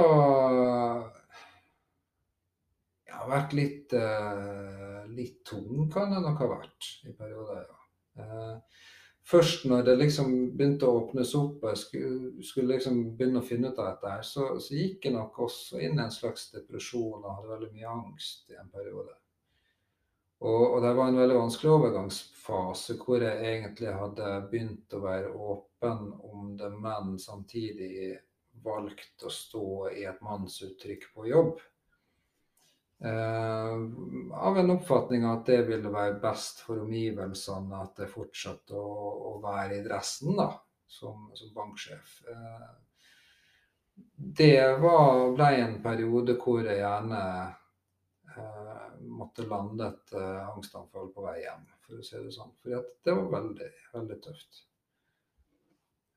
[3.08, 4.77] jeg har vært litt uh,
[5.18, 7.78] litt tung kan det nok ha vært i perioder, ja.
[8.18, 8.80] Eh,
[9.28, 13.46] først når det liksom begynte å åpnes opp, og jeg skulle, skulle liksom begynne å
[13.46, 16.48] finne ut av dette, her, så, så, gikk jeg nok også inn i en slags
[16.54, 19.14] depresjon og hadde veldig mye angst i en periode.
[20.38, 25.32] Og, og, det var en veldig vanskelig overgangsfase hvor jeg egentlig hadde begynt å være
[25.34, 28.20] åpen om det, men samtidig
[28.62, 31.58] valgt å stå i et mannsuttrykk på jobb.
[33.00, 33.74] Eh,
[34.32, 38.94] av en oppfatning at det ville være best for omgivelsene at jeg fortsatte å,
[39.30, 40.48] å, være i dressen da,
[40.90, 42.16] som, som banksjef.
[42.32, 42.66] Eh,
[44.38, 47.22] det var, ble en periode hvor jeg gjerne
[48.34, 48.84] eh,
[49.14, 52.50] måtte lande et eh, angstanfall på vei hjem, for å si det sånn.
[52.58, 54.64] For det var veldig, veldig tøft.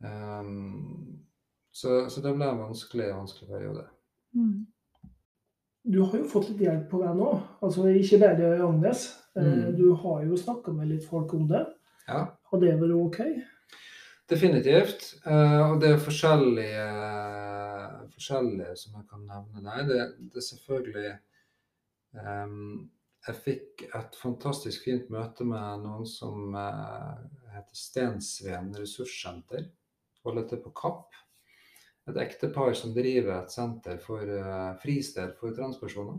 [0.01, 1.21] Um,
[1.69, 3.89] så, så, det ble en vanskelig, vanskelig periode.
[4.33, 4.61] Mm
[5.83, 7.31] du har jo fått litt hjelp på vei nå.
[7.65, 9.07] Altså ikke bare Agnes.
[9.37, 9.63] Eh, mm.
[9.79, 11.63] Du har jo snakka med litt folk om det.
[12.07, 12.27] Ja.
[12.51, 13.19] Har det vært OK?
[14.31, 15.07] Definitivt.
[15.25, 16.85] Uh, og det er forskjellige,
[18.13, 19.83] forskjellige som jeg kan nevne der.
[19.89, 21.11] Det, det er selvfølgelig
[22.21, 22.89] um,
[23.27, 29.67] Jeg fikk et fantastisk fint møte med noen som heter Stensveen ressurssenter.
[30.25, 31.19] Holder til på Kapp
[32.09, 36.17] et ektepar som driver et senter for uh, fristed for transpersoner.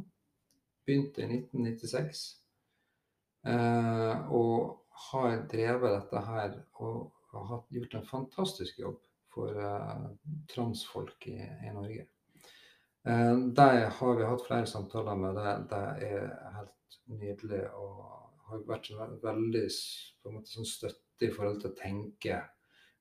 [0.87, 2.23] Begynte i 1996.
[3.43, 6.53] Uh, eh, og har drevet dette her
[6.85, 9.01] og har gjort en fantastisk jobb
[9.35, 10.11] for uh,
[10.53, 12.07] transfolk i, i, Norge.
[13.09, 15.39] Uh, de har vi hatt flere samtaler med.
[15.39, 16.29] Det, det er
[16.59, 18.13] helt nydelig og
[18.53, 19.67] har vært veldig
[20.23, 22.39] på en måte, sånn støtte i forhold til å tenke.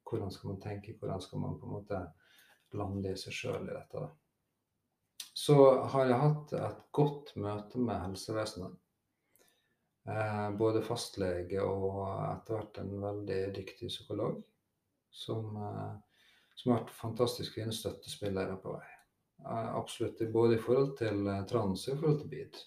[0.07, 2.01] Hvordan skal man tenke, hvordan skal man på en måte
[2.77, 4.05] lande i seg sjøl i dette.
[5.33, 5.55] Så
[5.93, 8.77] har jeg hatt et godt møte med helsevesenet.
[10.09, 14.41] Eh, både fastlege og etter hvert en veldig dyktig psykolog.
[15.11, 15.93] Som, eh,
[16.55, 18.91] som har vært fantastisk fine støttespillere på vei.
[19.45, 20.21] Eh, absolutt.
[20.33, 22.61] Både i forhold til trans og i forhold til bid.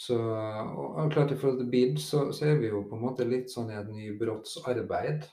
[0.00, 3.26] Så, og klart I forhold til bid så, så, er vi jo på en måte
[3.28, 5.26] litt sånn i et nybrottsarbeid.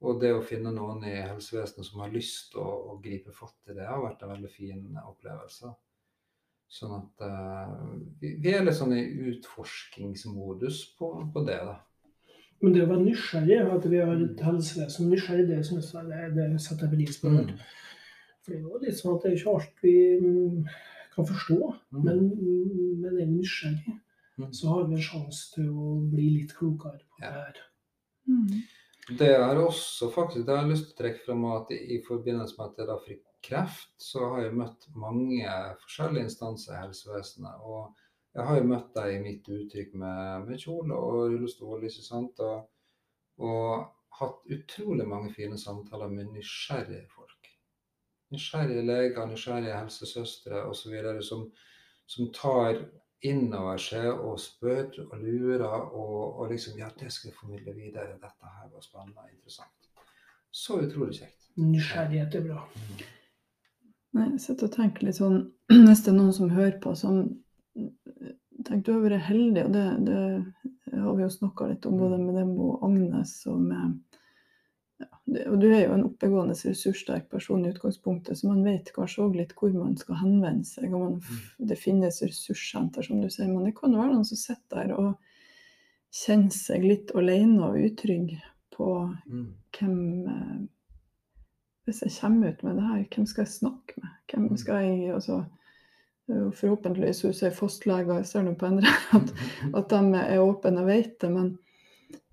[0.00, 3.68] Og det å finne noen i helsevesenet som har lyst til å, å, gripe fatt
[3.68, 5.74] i det, har vært en veldig fin opplevelse.
[6.70, 7.74] Sånn at uh,
[8.22, 11.58] vi, vi, er litt sånn i utforskingsmodus på, på det.
[11.66, 11.76] da.
[12.62, 15.60] Men det å være nysgjerrig, at vi har et helsevesen nysgjerrig, det,
[16.36, 17.32] det, det setter jeg pris på.
[17.34, 17.54] Mm.
[18.40, 20.58] For det er jo litt sånn at det er ikke alt vi mm,
[21.16, 21.58] kan forstå.
[21.92, 22.02] Mm.
[22.06, 22.26] Men,
[23.02, 23.96] men er vi nysgjerrig,
[24.40, 24.52] mm.
[24.56, 27.64] så har vi en sjanse til å bli litt klokere på det her.
[28.30, 28.60] Mm.
[29.18, 32.56] Det er også faktisk, det har jeg lyst til å trekke frem at i, forbindelse
[32.58, 37.64] med at jeg fikk kreft, så har jeg møtt mange forskjellige instanser i helsevesenet.
[37.64, 37.88] Og
[38.36, 42.44] jeg har jo møtt deg i mitt uttrykk med, med kjole og rullestol, ikke sant.
[42.44, 42.68] Og,
[43.42, 47.30] og hatt utrolig mange fine samtaler med nysgjerrige folk
[48.30, 50.96] nysgjerrige leger, nysgjerrige helsesøstre osv.
[51.26, 51.46] Som,
[52.06, 52.84] som tar
[53.26, 57.74] inn over seg og spør og lurer og, og liksom Ja, det skal jeg formidle
[57.76, 58.16] videre.
[58.16, 59.90] Dette her var spennende og interessant.
[60.50, 61.50] Så utrolig kjekt.
[61.60, 62.64] Nysgjerrighet er bra.
[62.74, 63.02] Mm.
[64.16, 65.42] Nei, jeg sitter og tenker litt sånn
[65.86, 67.20] Hvis det er noen som hører på, som
[68.66, 72.18] tenker du har vært heldig, og det, det har vi jo snakka litt om både
[72.20, 74.00] med dem og Agnes og med
[75.00, 79.36] og du er jo en oppegående, ressurssterk person i utgangspunktet, så man vet kanskje òg
[79.38, 80.90] litt hvor man skal henvende seg.
[80.92, 81.42] man, mm.
[81.70, 85.12] Det finnes ressurssenter, som du sier, men det kan være noen som sitter der og
[86.10, 88.34] kjenner seg litt alene og utrygg
[88.74, 88.90] på
[89.30, 89.46] mm.
[89.78, 89.96] hvem
[90.34, 90.60] eh,
[91.86, 94.12] Hvis jeg kommer ut med det her, hvem skal jeg snakke med?
[94.30, 94.60] Hvem mm.
[94.60, 95.40] skal jeg altså,
[96.30, 99.32] Forhåpentligvis hos ei fastlege, jeg ser nå på andre at,
[99.78, 101.30] at de er åpne og vet det.
[101.32, 101.56] men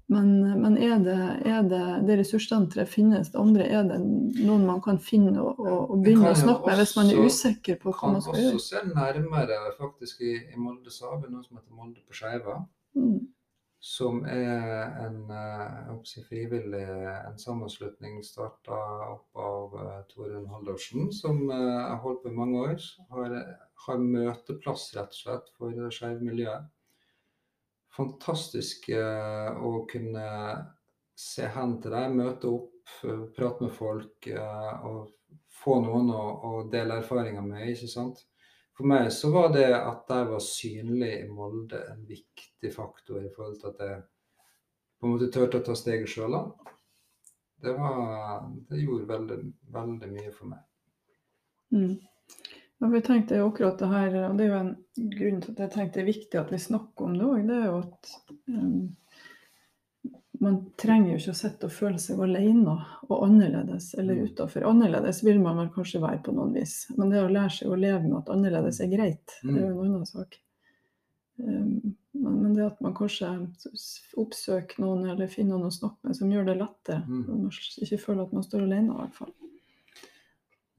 [0.07, 3.65] men, men er, det, er det, det ressurssenteret finnes det andre?
[3.67, 7.25] Er det noen man kan finne og, og, begynne å snakke med hvis man er
[7.27, 8.53] usikker på hva man skal gjøre?
[8.53, 12.05] Kan også se nærmere faktisk i, i Molde så har vi noe som heter Molde
[12.07, 12.61] på Skeiva.
[12.95, 13.17] Mm.
[13.83, 18.79] Som er en eh, si, frivillig en sammenslutning starta
[19.09, 22.87] opp av uh, Torunn Haldorsen, som uh, har holdt på i mange år.
[23.11, 23.37] Har,
[23.89, 26.63] har møteplass rett og slett for skeive miljøer
[27.97, 30.25] fantastisk eh, å kunne
[31.17, 36.51] se hen til deg, møte opp, eh, prate med folk eh, og få noen å,
[36.71, 37.71] dele erfaringer med.
[37.73, 38.21] ikke sant?
[38.77, 43.31] For meg så var det at jeg var synlig i Molde en viktig faktor i
[43.33, 44.03] forhold til at jeg
[44.97, 46.37] på en måte turte å ta steget sjøl.
[47.57, 47.73] Det,
[48.69, 49.39] det gjorde veldig,
[49.73, 50.61] veldig mye for meg.
[51.73, 51.97] Mm.
[52.79, 54.75] Vi tenkte akkurat det her, og det er jo en
[55.17, 57.39] grunn til at jeg tenkte det er viktig at vi snakker om det òg.
[57.47, 58.11] Det er jo at
[58.53, 58.81] um,
[60.45, 62.75] man trenger jo ikke å sitte og føle seg alene
[63.07, 64.27] og annerledes eller mm.
[64.29, 64.67] utafor.
[64.69, 67.79] Annerledes vil man vel kanskje være på noen vis, men det å lære seg å
[67.79, 70.37] leve med at annerledes er greit, det er jo en annen sak.
[71.41, 73.33] Um, men, men, det at man kanskje
[74.17, 77.03] oppsøker noen eller finner noen å snakke med som gjør det lettere.
[77.09, 77.25] Mm.
[77.29, 77.51] Man
[77.85, 79.33] ikke føler at man står alene, i hvert fall.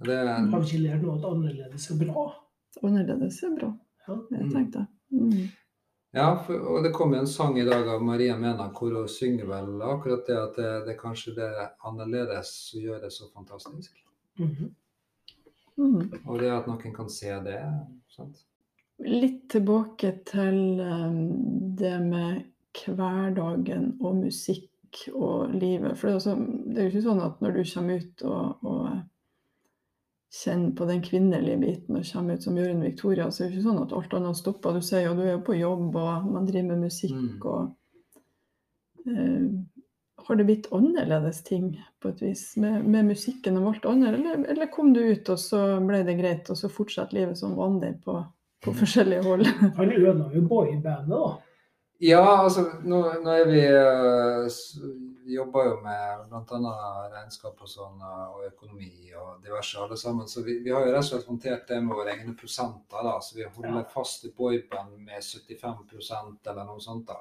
[0.07, 0.29] Det er...
[0.53, 2.27] Har ikke lært noe at annerledes er bra?
[2.83, 3.73] Annerledes er bra,
[4.07, 4.19] ja.
[4.37, 5.49] jeg tenkte mm.
[6.17, 9.09] Ja, for, og det kom jo en sang i dag av Maria Mena hvor hun
[9.13, 11.49] synger vel akkurat det at det, det er kanskje det
[11.85, 13.99] annerledes som gjør det så fantastisk.
[14.39, 14.71] Mm -hmm.
[15.77, 16.13] mm.
[16.25, 17.61] Og det at noen kan se det.
[18.09, 18.37] sant?
[18.99, 22.43] Litt tilbake til um, det med
[22.87, 25.99] hverdagen og musikk og livet.
[25.99, 26.25] For det
[26.67, 28.89] det er jo ikke sånn at når du kommer ut og, og
[30.35, 33.69] kjenne på den kvinnelige biten og komme ut som Jørund Victoria, så er det ikke
[33.71, 34.77] sånn at alt annet stopper.
[34.77, 37.43] Du sier jo du er jo på jobb, og man driver med musikk, mm.
[37.49, 39.51] og eh,
[40.29, 41.71] Har det blitt annerledes ting
[42.03, 45.41] på et vis med, med musikken og alt annet, eller, eller, kom du ut, og
[45.41, 48.19] så ble det greit, og så fortsatte livet som vanlig på,
[48.65, 48.79] på mm.
[48.83, 49.47] forskjellige hold?
[49.81, 51.37] Han ødela jo boybandet, da.
[52.05, 54.45] Ja, altså nå, nå er vi uh,
[55.35, 56.73] jobber jo med bl.a.
[57.13, 60.29] regnskap og sånn, og økonomi og diverse alle sammen.
[60.29, 63.03] Så vi, vi, har jo rett og slett håndtert det med våre egne prosenter.
[63.05, 63.89] da, Så vi holder ja.
[63.93, 67.11] fast i boyband med 75% eller noe sånt.
[67.11, 67.21] da.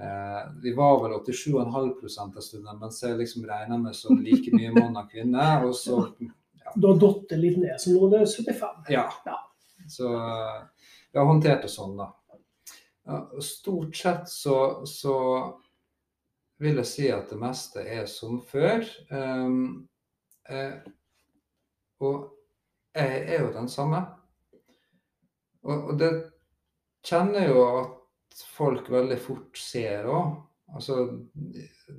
[0.00, 4.72] Eh, vi var vel 87,5 en stund, mens jeg liksom regner med som like mye
[4.76, 5.48] mann og kvinne.
[5.66, 6.72] Og så ja.
[6.74, 8.84] Du har datt litt ned, så nå er det 75?
[8.94, 9.08] Ja.
[9.26, 9.38] ja.
[9.90, 10.08] Så
[11.10, 12.12] vi har håndtert det sånn, da.
[13.42, 15.14] Stort sett så, så,
[16.60, 18.84] vil jeg si at det meste er som før.
[19.10, 19.88] Um,
[20.48, 20.76] eh,
[22.04, 22.28] og
[22.96, 24.02] jeg er jo den samme.
[25.64, 26.10] Og, og det
[27.06, 30.36] kjenner jo at folk veldig fort ser òg.
[30.70, 31.00] Altså,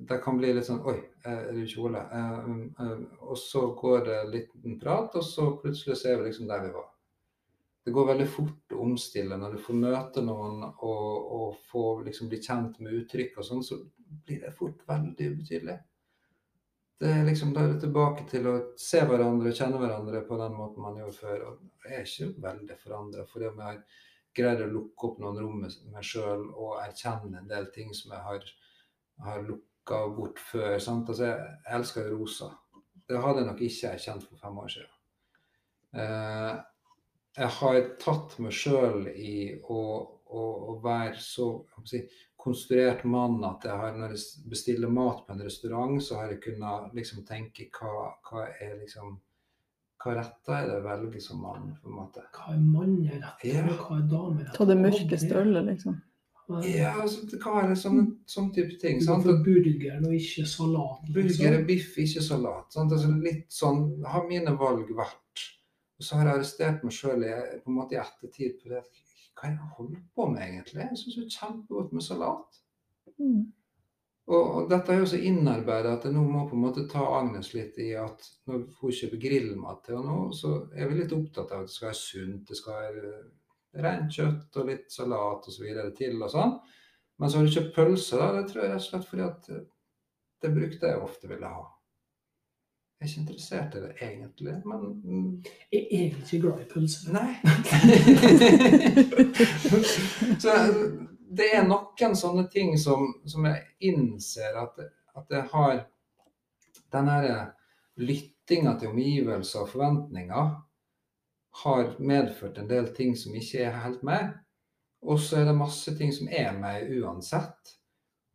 [0.07, 0.95] det kan bli litt sånn Oi,
[1.27, 2.05] er du kjole?
[2.13, 6.29] Uh, uh, og så går det en liten prat, og så plutselig så er vi
[6.29, 6.87] liksom der vi var.
[7.83, 12.29] Det går veldig fort å omstille når du får møte noen og, og får liksom
[12.29, 13.79] bli kjent med uttrykk og sånn, så
[14.27, 15.79] blir det fort veldig ubetydelig.
[17.01, 20.37] Det er liksom, Da er det tilbake til å se hverandre og kjenne hverandre på
[20.37, 21.45] den måten man gjorde før.
[21.47, 24.01] og Jeg er ikke veldig forandra fordi om jeg har
[24.37, 28.13] greid å lukke opp noen rom med meg sjøl og erkjenne en del ting som
[28.13, 28.45] jeg har
[29.21, 30.77] har lukka bort før.
[30.79, 31.09] Sant?
[31.09, 32.51] Altså, jeg elsker rosa.
[33.07, 34.97] Det hadde jeg nok ikke erkjent for fem år siden.
[36.01, 36.53] Eh,
[37.37, 39.79] jeg har tatt meg sjøl i å,
[40.27, 41.47] å, å, være så
[41.87, 42.03] si,
[42.41, 46.43] konstruert mann at jeg har, når jeg bestiller mat på en restaurant, så har jeg
[46.47, 49.19] kunnet liksom tenke hva, hva er liksom
[50.01, 51.67] hva retter er det å velge som mann?
[51.77, 52.23] på en måte?
[52.33, 53.65] Hva er manneretter, ja.
[53.69, 54.55] hva er dameretter?
[54.55, 55.99] Ta det mørkeste ølet, liksom.
[56.65, 58.97] Ja, altså, det er det sånn, sånn type ting.
[59.05, 59.23] Sant?
[59.23, 61.05] For burgeren og ikke salat.
[61.05, 61.15] Liksom.
[61.15, 62.73] Burger og biff, ikke salat.
[62.73, 62.91] Sant?
[62.91, 65.45] Altså, litt sånn har mine valg vært.
[66.01, 67.23] Og så har jeg arrestert meg sjøl
[67.61, 68.79] på en måte i ettertid på det.
[69.37, 70.85] Hva er det jeg holder på med, egentlig?
[70.87, 72.57] Jeg syns er kjempegodt med salat.
[73.21, 73.43] Mm.
[74.31, 77.03] Og, og, dette er jo så innarbeida at jeg nå må på en måte ta
[77.19, 81.53] Agnes litt i at når hun kjøper grillmat til henne, så er vi litt opptatt
[81.53, 82.47] av at det skal være sunt.
[82.49, 83.13] det skal være
[83.85, 85.67] rent kjøtt og litt salat osv.
[86.01, 86.55] til og sånn.
[87.21, 88.31] Men så har du kjøpt pølse, da.
[88.39, 89.67] Det tror jeg rett og slett fordi at eh,
[90.41, 91.67] det brukte jeg ofte ville ha.
[93.01, 94.81] Jeg er ikke interessert i det egentlig, men.
[95.73, 97.09] Jeg er ikke glad i pølse.
[97.09, 97.33] Nei.
[100.43, 100.51] så
[101.33, 103.57] det er noen sånne ting som, som jeg
[103.89, 104.77] innser at,
[105.17, 105.81] at jeg har
[106.93, 107.57] den herre
[107.97, 110.45] lyttinga til omgivelser og forventninger
[111.63, 114.29] har medført en del ting som ikke er helt meg.
[115.01, 117.73] Og så er det masse ting som er meg uansett.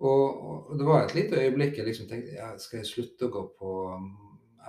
[0.02, 3.32] Og, og det var et lite øyeblikk jeg liksom tenkte ja, skal jeg slutte å
[3.32, 3.70] gå på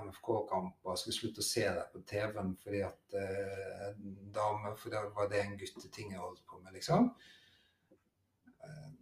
[0.03, 0.91] MFK-kamper?
[0.91, 3.89] og jeg slutte å se det på TV-en fordi at eh,
[4.35, 7.09] dame, for da var det en gutteting jeg holdt på med, liksom.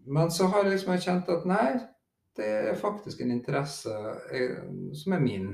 [0.06, 1.70] Men så har jeg liksom kjent at nei,
[2.38, 3.94] det er faktisk en interesse
[4.32, 5.50] jeg, eh, som er min.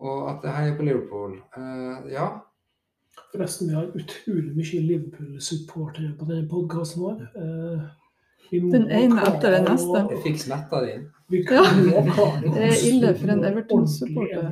[0.00, 1.36] Og at jeg heier på Liverpool.
[1.56, 2.28] Eh, ja,
[3.30, 7.20] Forresten, vi har utrolig mye Liverpool-supportere på denne podkasten vår.
[7.42, 7.82] Eh,
[8.72, 10.02] den ene etter den neste.
[10.10, 10.80] Jeg fikk smetta
[11.30, 11.40] di.
[11.50, 11.62] Ja.
[12.42, 14.42] Det er ille for en Everton-supporter.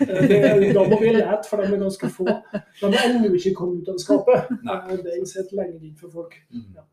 [0.00, 2.24] Eh, da må vi lete, for de er ganske få.
[2.80, 4.38] De har ennå ikke kommet ut av skapet.
[4.50, 6.32] Eh, det er sett lenger inn for folk.
[6.52, 6.70] Mm.
[6.76, 6.84] Ja.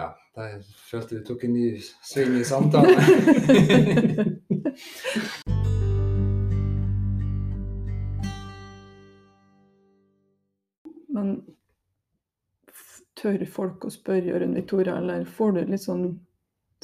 [0.00, 0.08] ja,
[0.42, 1.66] jeg følte vi tok en ny
[2.12, 2.96] sving i samtalen.
[11.12, 11.42] Men
[13.18, 16.06] tør folk å spørre Jørund Victoria, eller får du litt sånn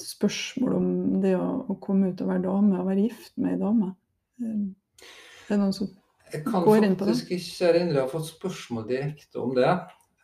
[0.03, 0.91] spørsmål om
[1.23, 3.93] det å, å komme ut og være dame, og være gift med ei dame?
[4.39, 7.15] Det er noen som går inn på det?
[7.15, 9.73] Jeg kan faktisk ikke erindre jeg ha fått spørsmål direkte om det.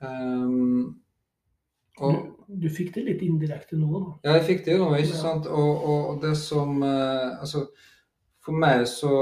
[0.05, 1.01] Um,
[2.03, 2.14] og,
[2.49, 4.14] du, du, fikk det litt indirekte nå, da?
[4.27, 5.47] Ja, jeg fikk det jo nå, ikke sant.
[5.47, 7.68] Og, og det som uh, Altså,
[8.45, 9.12] for meg så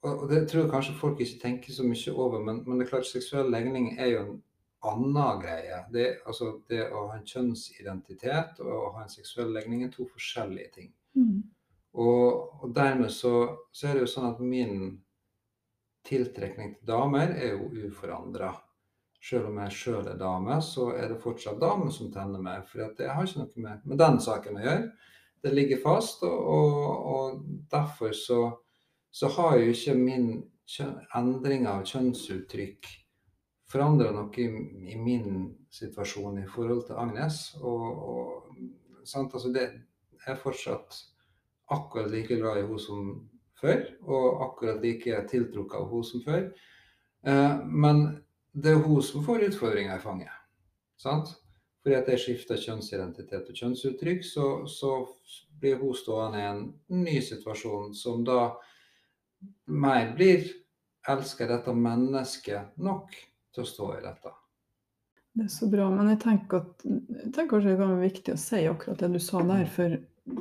[0.00, 2.90] og det tror jeg kanskje folk ikke tenker så mye over, men, men det er
[2.94, 4.38] klart seksuell legning er jo en
[4.88, 5.84] annen greie.
[5.92, 10.06] Det, altså, det å ha en kjønnsidentitet og å ha en seksuell legning er to
[10.08, 10.90] forskjellige ting.
[11.18, 11.42] Mm.
[12.00, 13.34] Og, og, dermed så,
[13.72, 14.74] så, er det jo sånn at min
[16.06, 18.54] tiltrekning til damer er jo uforandra.
[19.20, 22.64] Selv om jeg sjøl er dame, så er det fortsatt damer som tenner meg.
[22.70, 24.90] For det har ikke noe med, med den saken å gjøre.
[25.40, 28.40] Det ligger fast, og, og, og derfor så
[29.10, 30.26] så har jo ikke min
[31.16, 32.88] endring av kjønnsuttrykk
[33.70, 34.46] forandra noe i,
[34.92, 37.42] i, min situasjon i forhold til Agnes.
[37.60, 39.68] Og, og altså det,
[40.28, 40.98] er fortsatt
[41.72, 43.12] akkurat like glad i henne som
[43.60, 46.42] før, og akkurat like tiltrukket av henne som før.
[47.26, 48.02] Eh, men
[48.52, 50.34] det er hun som får utfordringer i fanget.
[51.00, 51.32] Sant?
[51.80, 54.98] Fordi at jeg skifter kjønnsidentitet og kjønnsuttrykk, så, så
[55.60, 56.64] blir hun stående i en
[57.00, 58.50] ny situasjon som da
[59.72, 60.44] mer blir
[61.08, 63.16] elsker dette mennesket nok
[63.54, 64.32] til å stå i dette.
[65.32, 65.88] Det er så bra.
[65.94, 69.12] Men jeg tenker, at, jeg tenker kanskje det kan være viktig å si akkurat det
[69.12, 69.68] du sa der.
[69.70, 69.98] For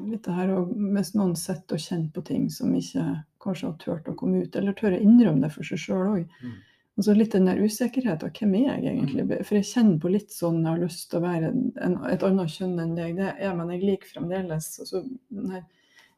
[0.09, 3.05] litt det her Hvis noen sitter og kjenner på ting som ikke
[3.43, 6.41] kanskje har turt å komme ut, eller tør å innrømme det for seg sjøl òg.
[6.43, 6.57] Mm.
[6.99, 8.31] Og så litt den der usikkerheten.
[8.35, 9.23] Hvem er jeg egentlig?
[9.23, 9.43] Mm.
[9.47, 11.51] For jeg kjenner på litt sånn jeg har lyst til å være
[11.85, 13.13] en, et annet kjønn enn deg.
[13.21, 14.67] Det er men jeg liker fremdeles.
[14.83, 15.61] Altså, nei,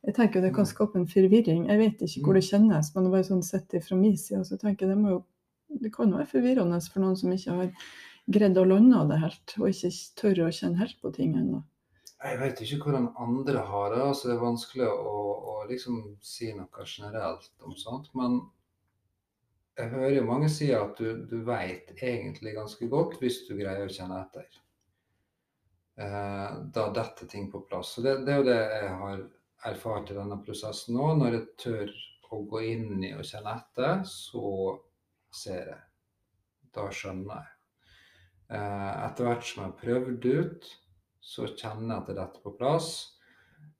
[0.08, 0.72] jeg tenker det kan mm.
[0.72, 1.68] skape en forvirring.
[1.70, 4.42] Jeg vet ikke hvor det kjennes, men det er bare sånn sett fra min side.
[4.48, 5.22] Så tenker jeg det, må jo,
[5.80, 7.92] det kan være forvirrende for noen som ikke har
[8.32, 9.92] greid å lande det helt, og ikke
[10.22, 11.62] tør å kjenne helt på ting ennå.
[12.22, 14.02] Jeg vet ikke hvordan andre har det.
[14.06, 15.22] altså Det er vanskelig å,
[15.54, 18.12] å liksom si noe generelt om sånt.
[18.18, 18.44] Men
[19.80, 23.88] jeg hører jo mange si at du, du veit egentlig ganske godt hvis du greier
[23.88, 24.62] å kjenne etter.
[25.98, 27.96] Eh, da detter ting på plass.
[27.98, 29.26] Og det, det, er jo det jeg har
[29.72, 31.10] erfart i denne prosessen nå.
[31.18, 31.98] Når jeg tør
[32.32, 34.46] å gå inn i og kjenne etter, så
[35.32, 35.82] ser jeg.
[36.76, 37.58] Da skjønner jeg.
[38.52, 40.70] Eh, etter hvert som jeg har prøvd ut,
[41.22, 42.92] så kjenner jeg at det detter på plass.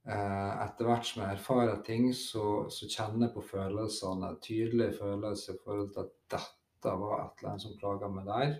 [0.08, 4.34] Eh, etter hvert som jeg erfarer ting, så, så kjenner jeg på følelsene.
[4.44, 8.56] Tydelige følelser i forhold til at dette var et eller annet som plaga meg der.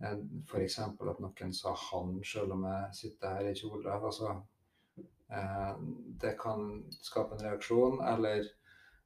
[0.00, 0.80] Eh, F.eks.
[0.86, 4.00] at noen sa 'han' selv om jeg sitter her i kjole.
[4.00, 4.34] Altså,
[6.20, 8.00] det kan skape en reaksjon.
[8.06, 8.44] Eller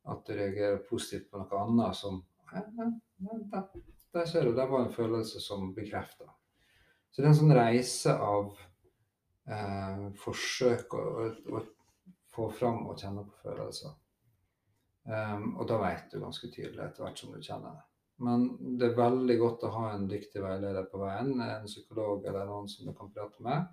[0.09, 2.23] at du reagerer positivt på noe annet som
[4.13, 6.31] Der ser du, det var en følelse som bekrefta.
[7.11, 8.53] Så det er en sånn reise av
[9.49, 11.05] eh, forsøk å,
[11.59, 11.63] å,
[12.33, 13.97] få fram og kjenne på følelser.
[15.09, 17.85] Um, og da vet du ganske tydelig etter hvert som du kjenner det.
[18.23, 18.45] Men
[18.79, 22.69] det er veldig godt å ha en dyktig veileder på veien, en psykolog eller noen
[22.71, 23.69] som du kan prate med.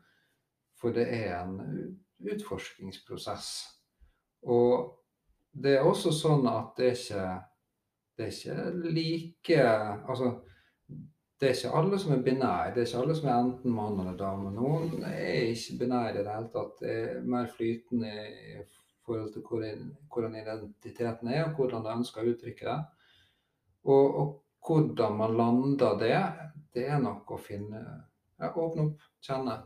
[0.80, 1.58] For det er en
[2.22, 3.50] utforskingsprosess.
[4.46, 4.96] Og
[5.52, 7.26] det er også sånn at det er ikke,
[8.18, 9.64] det er ikke like
[10.08, 10.34] Altså
[11.40, 12.72] det er ikke alle som er binære.
[12.74, 14.52] Det er ikke alle som er enten mann eller dame.
[14.56, 16.80] Noen er ikke binære i det hele tatt.
[16.80, 18.64] Det er mer flytende i
[19.06, 22.80] forhold til hvordan identiteten er, og hvordan de ønsker å uttrykke det.
[23.86, 24.34] Og, og,
[24.66, 26.16] hvordan man lander det,
[26.74, 27.82] det er nok å finne
[28.40, 29.60] ja, Åpne opp, kjenne.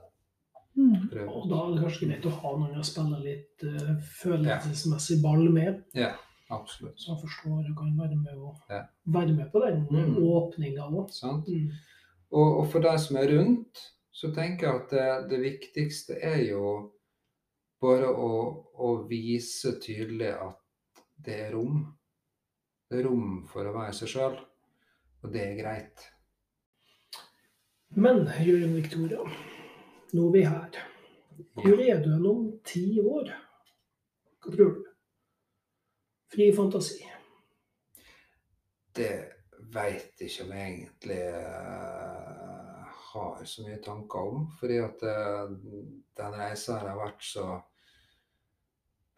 [0.75, 1.05] Mm.
[1.23, 5.47] Og da er det kanskje greit å ha noen å spille litt uh, følelsesmessig ball
[5.55, 5.79] med.
[5.95, 6.11] Ja.
[6.49, 7.01] Absolutt.
[7.01, 8.81] Så han forstår og kan være med, og, ja.
[9.05, 10.15] være med på den mm.
[10.17, 11.11] åpninga òg.
[11.45, 11.67] Mm.
[12.31, 16.41] Og, og, for deg som er rundt, så tenker jeg at det, det viktigste er
[16.47, 16.71] jo
[17.81, 18.31] bare å,
[18.81, 21.83] å, vise tydelig at det er rom.
[22.89, 24.41] Det er rom for å være seg sjøl,
[25.21, 26.09] og det er greit.
[27.93, 29.21] Men Jørgen Victoria,
[30.17, 30.83] nå er vi her.
[31.61, 33.35] Hvor er du om ti år?
[34.41, 34.88] Hva tror du?
[36.29, 37.07] Fri fantasi.
[38.95, 39.13] Det
[39.73, 44.43] veit ikke om jeg egentlig uh, har så mye tanker om.
[44.59, 45.55] Fordi at uh,
[46.19, 47.47] den reisa har vært så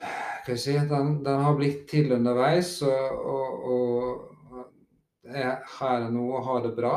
[0.02, 2.78] Hva jeg si, den, den har blitt til underveis.
[2.88, 6.96] Og, og, og jeg er her og har det bra.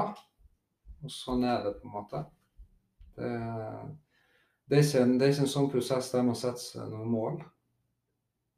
[1.04, 2.22] Og sånn er det på en måte.
[3.18, 3.32] Det,
[4.70, 7.10] det, er, ikke en, det er ikke en sånn prosess der man setter seg noen
[7.10, 7.42] mål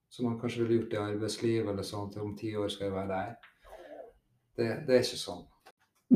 [0.09, 2.97] som man kanskje ville gjort i arbeidslivet eller sånn til om ti år skal jeg
[2.97, 3.53] være der.
[4.57, 5.45] Det, det, er ikke sånn.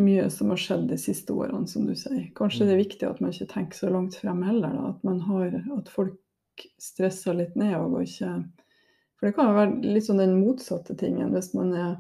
[0.01, 2.29] Mye som har skjedd de siste årene, som du sier.
[2.39, 2.85] Kanskje det er mm.
[2.85, 4.77] viktig at man ikke tenker så langt frem heller.
[4.77, 4.93] Da.
[4.95, 8.33] At, man har, at folk stresser litt ned og ikke
[9.19, 11.91] For det kan jo være litt sånn den motsatte tingen hvis man er,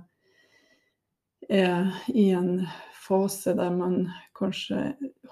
[1.53, 2.63] er i en
[2.97, 4.07] fase der man
[4.41, 4.81] kanskje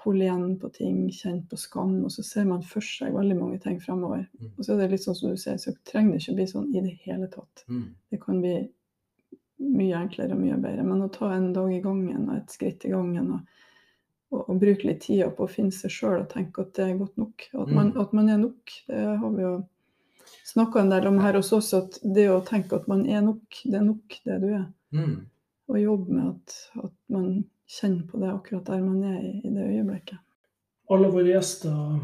[0.03, 3.59] holde igjen på ting, kjenne på skam, og så ser man for seg veldig mange
[3.63, 4.27] ting fremover.
[4.39, 4.51] Mm.
[4.55, 6.69] Og så er det litt sånn som du sier, så trenger det ikke bli sånn
[6.71, 7.65] i det hele tatt.
[7.67, 7.87] Mm.
[8.11, 8.53] Det kan bli
[9.59, 10.85] mye enklere og mye bedre.
[10.87, 13.57] Men å ta en dag i gangen og et skritt i gangen og,
[14.31, 17.01] og, og bruke litt tid på å finne seg sjøl og tenke at det er
[17.01, 17.49] godt nok.
[17.51, 17.99] At man, mm.
[18.05, 18.77] at man er nok.
[18.87, 19.53] Det har vi jo
[20.53, 23.61] snakka en del om her hos oss, at det å tenke at man er nok,
[23.65, 24.67] det er nok det du er.
[24.95, 25.15] Mm.
[25.69, 29.53] Og jobbe med at, at man kjenne på det akkurat der man er i, i
[29.53, 30.17] det øyeblikket.
[30.89, 31.99] Alle våre gjester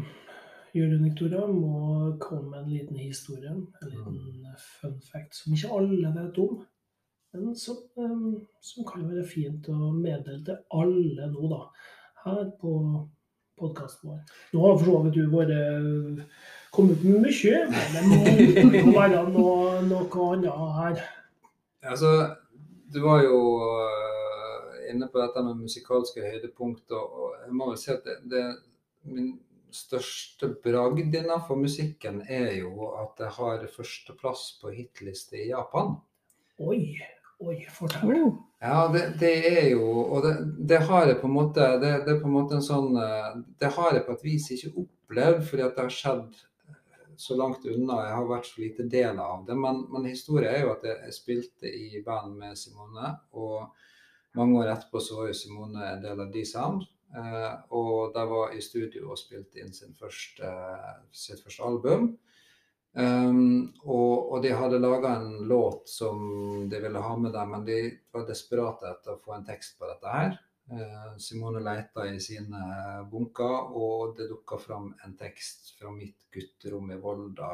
[0.76, 6.12] Jørgen Victoria må komme med en liten historie, en liten fun fact som ikke alle
[6.14, 6.60] vet om.
[7.36, 7.76] Men som,
[8.64, 11.62] som kan være fint å meddele til alle nå, da.
[12.26, 12.72] Her på
[13.56, 14.22] podkasten vår.
[14.52, 16.22] Nå har for så vidt du vært
[16.76, 21.04] kommet med mye, men det må være noe, noe annet her.
[21.86, 22.12] Altså,
[22.92, 23.38] du var jo
[24.92, 26.96] inne på dette med musikalske høydepunkter.
[26.96, 28.44] Og jeg må vel si at det, det
[29.06, 29.34] min
[29.74, 35.96] største bragd innenfor musikken er jo at jeg har førsteplass på hitliste i Japan.
[36.62, 36.96] Oi,
[37.44, 38.30] oi, fortell.
[38.62, 40.32] Ja, det, det, er jo Og det,
[40.70, 42.94] det, har jeg på en måte det, det, er på en måte en sånn
[43.60, 46.38] Det har jeg på et vis ikke opplevd, fordi at det har skjedd
[47.16, 48.00] så langt unna.
[48.04, 49.56] Jeg har vært så lite del av det.
[49.56, 53.12] Men, men historien er jo at jeg, jeg, spilte i band med Simone.
[53.36, 53.68] Og
[54.36, 56.86] mange år etterpå så var jo Simone en del av D-Sound.
[57.16, 60.52] Eh, og de var i studio og spilte inn første,
[61.14, 62.14] sitt første album.
[62.96, 66.20] Um, og, og, de hadde laga en låt som
[66.70, 67.80] de ville ha med dem, men de
[68.12, 70.38] var desperate etter å få en tekst på dette her.
[70.72, 72.62] Uh, Simone leita i sine
[73.10, 77.50] bunker, og det dukka fram en tekst fra mitt gutterom i Volda.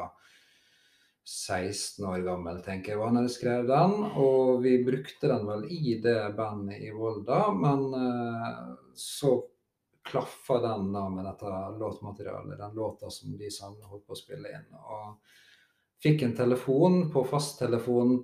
[1.23, 3.95] 16 år gammel, tenker jeg var når jeg skrev den.
[4.19, 9.37] Og vi brukte den vel i det bandet i Volda, men uh, så
[10.03, 14.51] klaffa den da med dette låtmaterialet, den låta som de sammen holdt på å spille
[14.51, 14.67] inn.
[14.75, 15.15] Og
[16.03, 18.19] fikk en telefon på fasttelefonen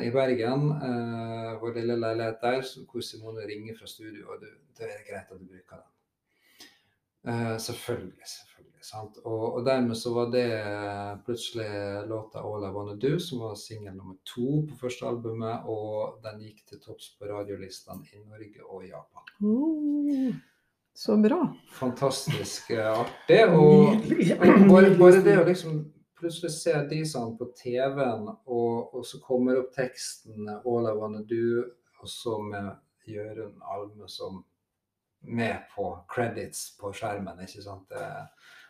[0.00, 4.48] i Bergen, eh, vår lille leilighet der, hvor Simone ringer fra studio, og du,
[4.78, 5.92] det er greit at du bruker den.
[7.28, 8.55] Eh, selvfølgelig, selvfølgelig.
[8.86, 9.18] Sant?
[9.24, 10.48] Og, og, dermed så var det
[11.26, 11.68] plutselig
[12.08, 16.40] låta 'All I Wanna Do', som var singel nummer to på første albumet, og den
[16.46, 19.24] gikk til topps på radiolistene i Norge og Japan.
[19.40, 20.32] Mm.
[20.94, 21.42] Så bra.
[21.72, 23.42] Fantastisk eh, artig.
[23.52, 24.00] Og,
[24.38, 25.82] og bare, bare, det å liksom
[26.16, 31.24] plutselig se de sånn på TV-en, og, og, så kommer opp teksten 'All I Wanna
[31.28, 31.66] Do',
[32.00, 32.70] og så med
[33.06, 34.44] Jørund Alme som
[35.20, 37.40] med på credits på skjermen.
[37.44, 37.92] ikke sant?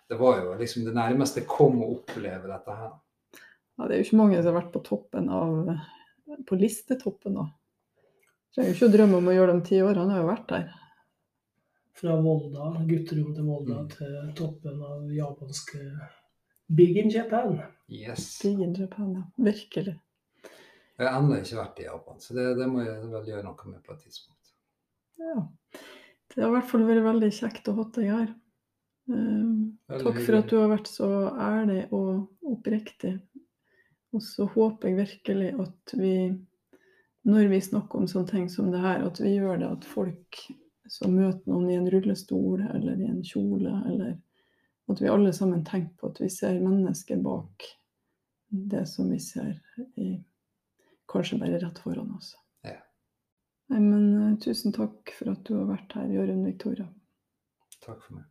[0.06, 2.96] Det, det var jo liksom det nærmeste kom å oppleve dette her.
[3.76, 5.70] Ja, Det er jo ikke mange som har vært på toppen av
[6.46, 7.46] på listetoppen, da.
[8.54, 10.50] Trenger jo ikke å drømme om å gjøre de ti årene, han har jo vært
[10.54, 10.66] der
[11.96, 13.90] fra Volda, gutterom til Volda, mm.
[13.94, 15.82] til toppen av japanske
[16.66, 17.60] Big in Japan.
[17.88, 18.40] Yes.
[18.42, 19.22] Big in Japan, ja.
[19.44, 19.94] Virkelig.
[20.96, 23.70] Jeg har ennå ikke vært i Japan, så det, det, må jeg vel gjøre noe
[23.70, 24.52] med på et tidspunkt.
[25.20, 25.46] Ja.
[26.32, 28.34] Det har i hvert fall vært veldig kjekt å ha deg her.
[29.06, 33.16] Um, takk for at du har vært så ærlig og oppriktig.
[34.14, 36.14] Og så håper jeg virkelig at vi,
[37.28, 40.40] når vi snakker om sånne ting som det her, at vi gjør det at folk
[40.90, 44.14] som møter noen i en rullestol eller i en kjole, eller
[44.86, 47.66] at vi alle sammen tenker på at vi ser mennesker bak
[48.48, 49.56] det som vi ser
[49.98, 50.12] i,
[51.10, 52.36] kanskje bare rett foran oss.
[52.62, 52.78] Ja.
[53.74, 56.86] Nei, men uh, tusen takk for at du har vært her, Jørund Victoria.
[57.82, 58.30] Takk for meg.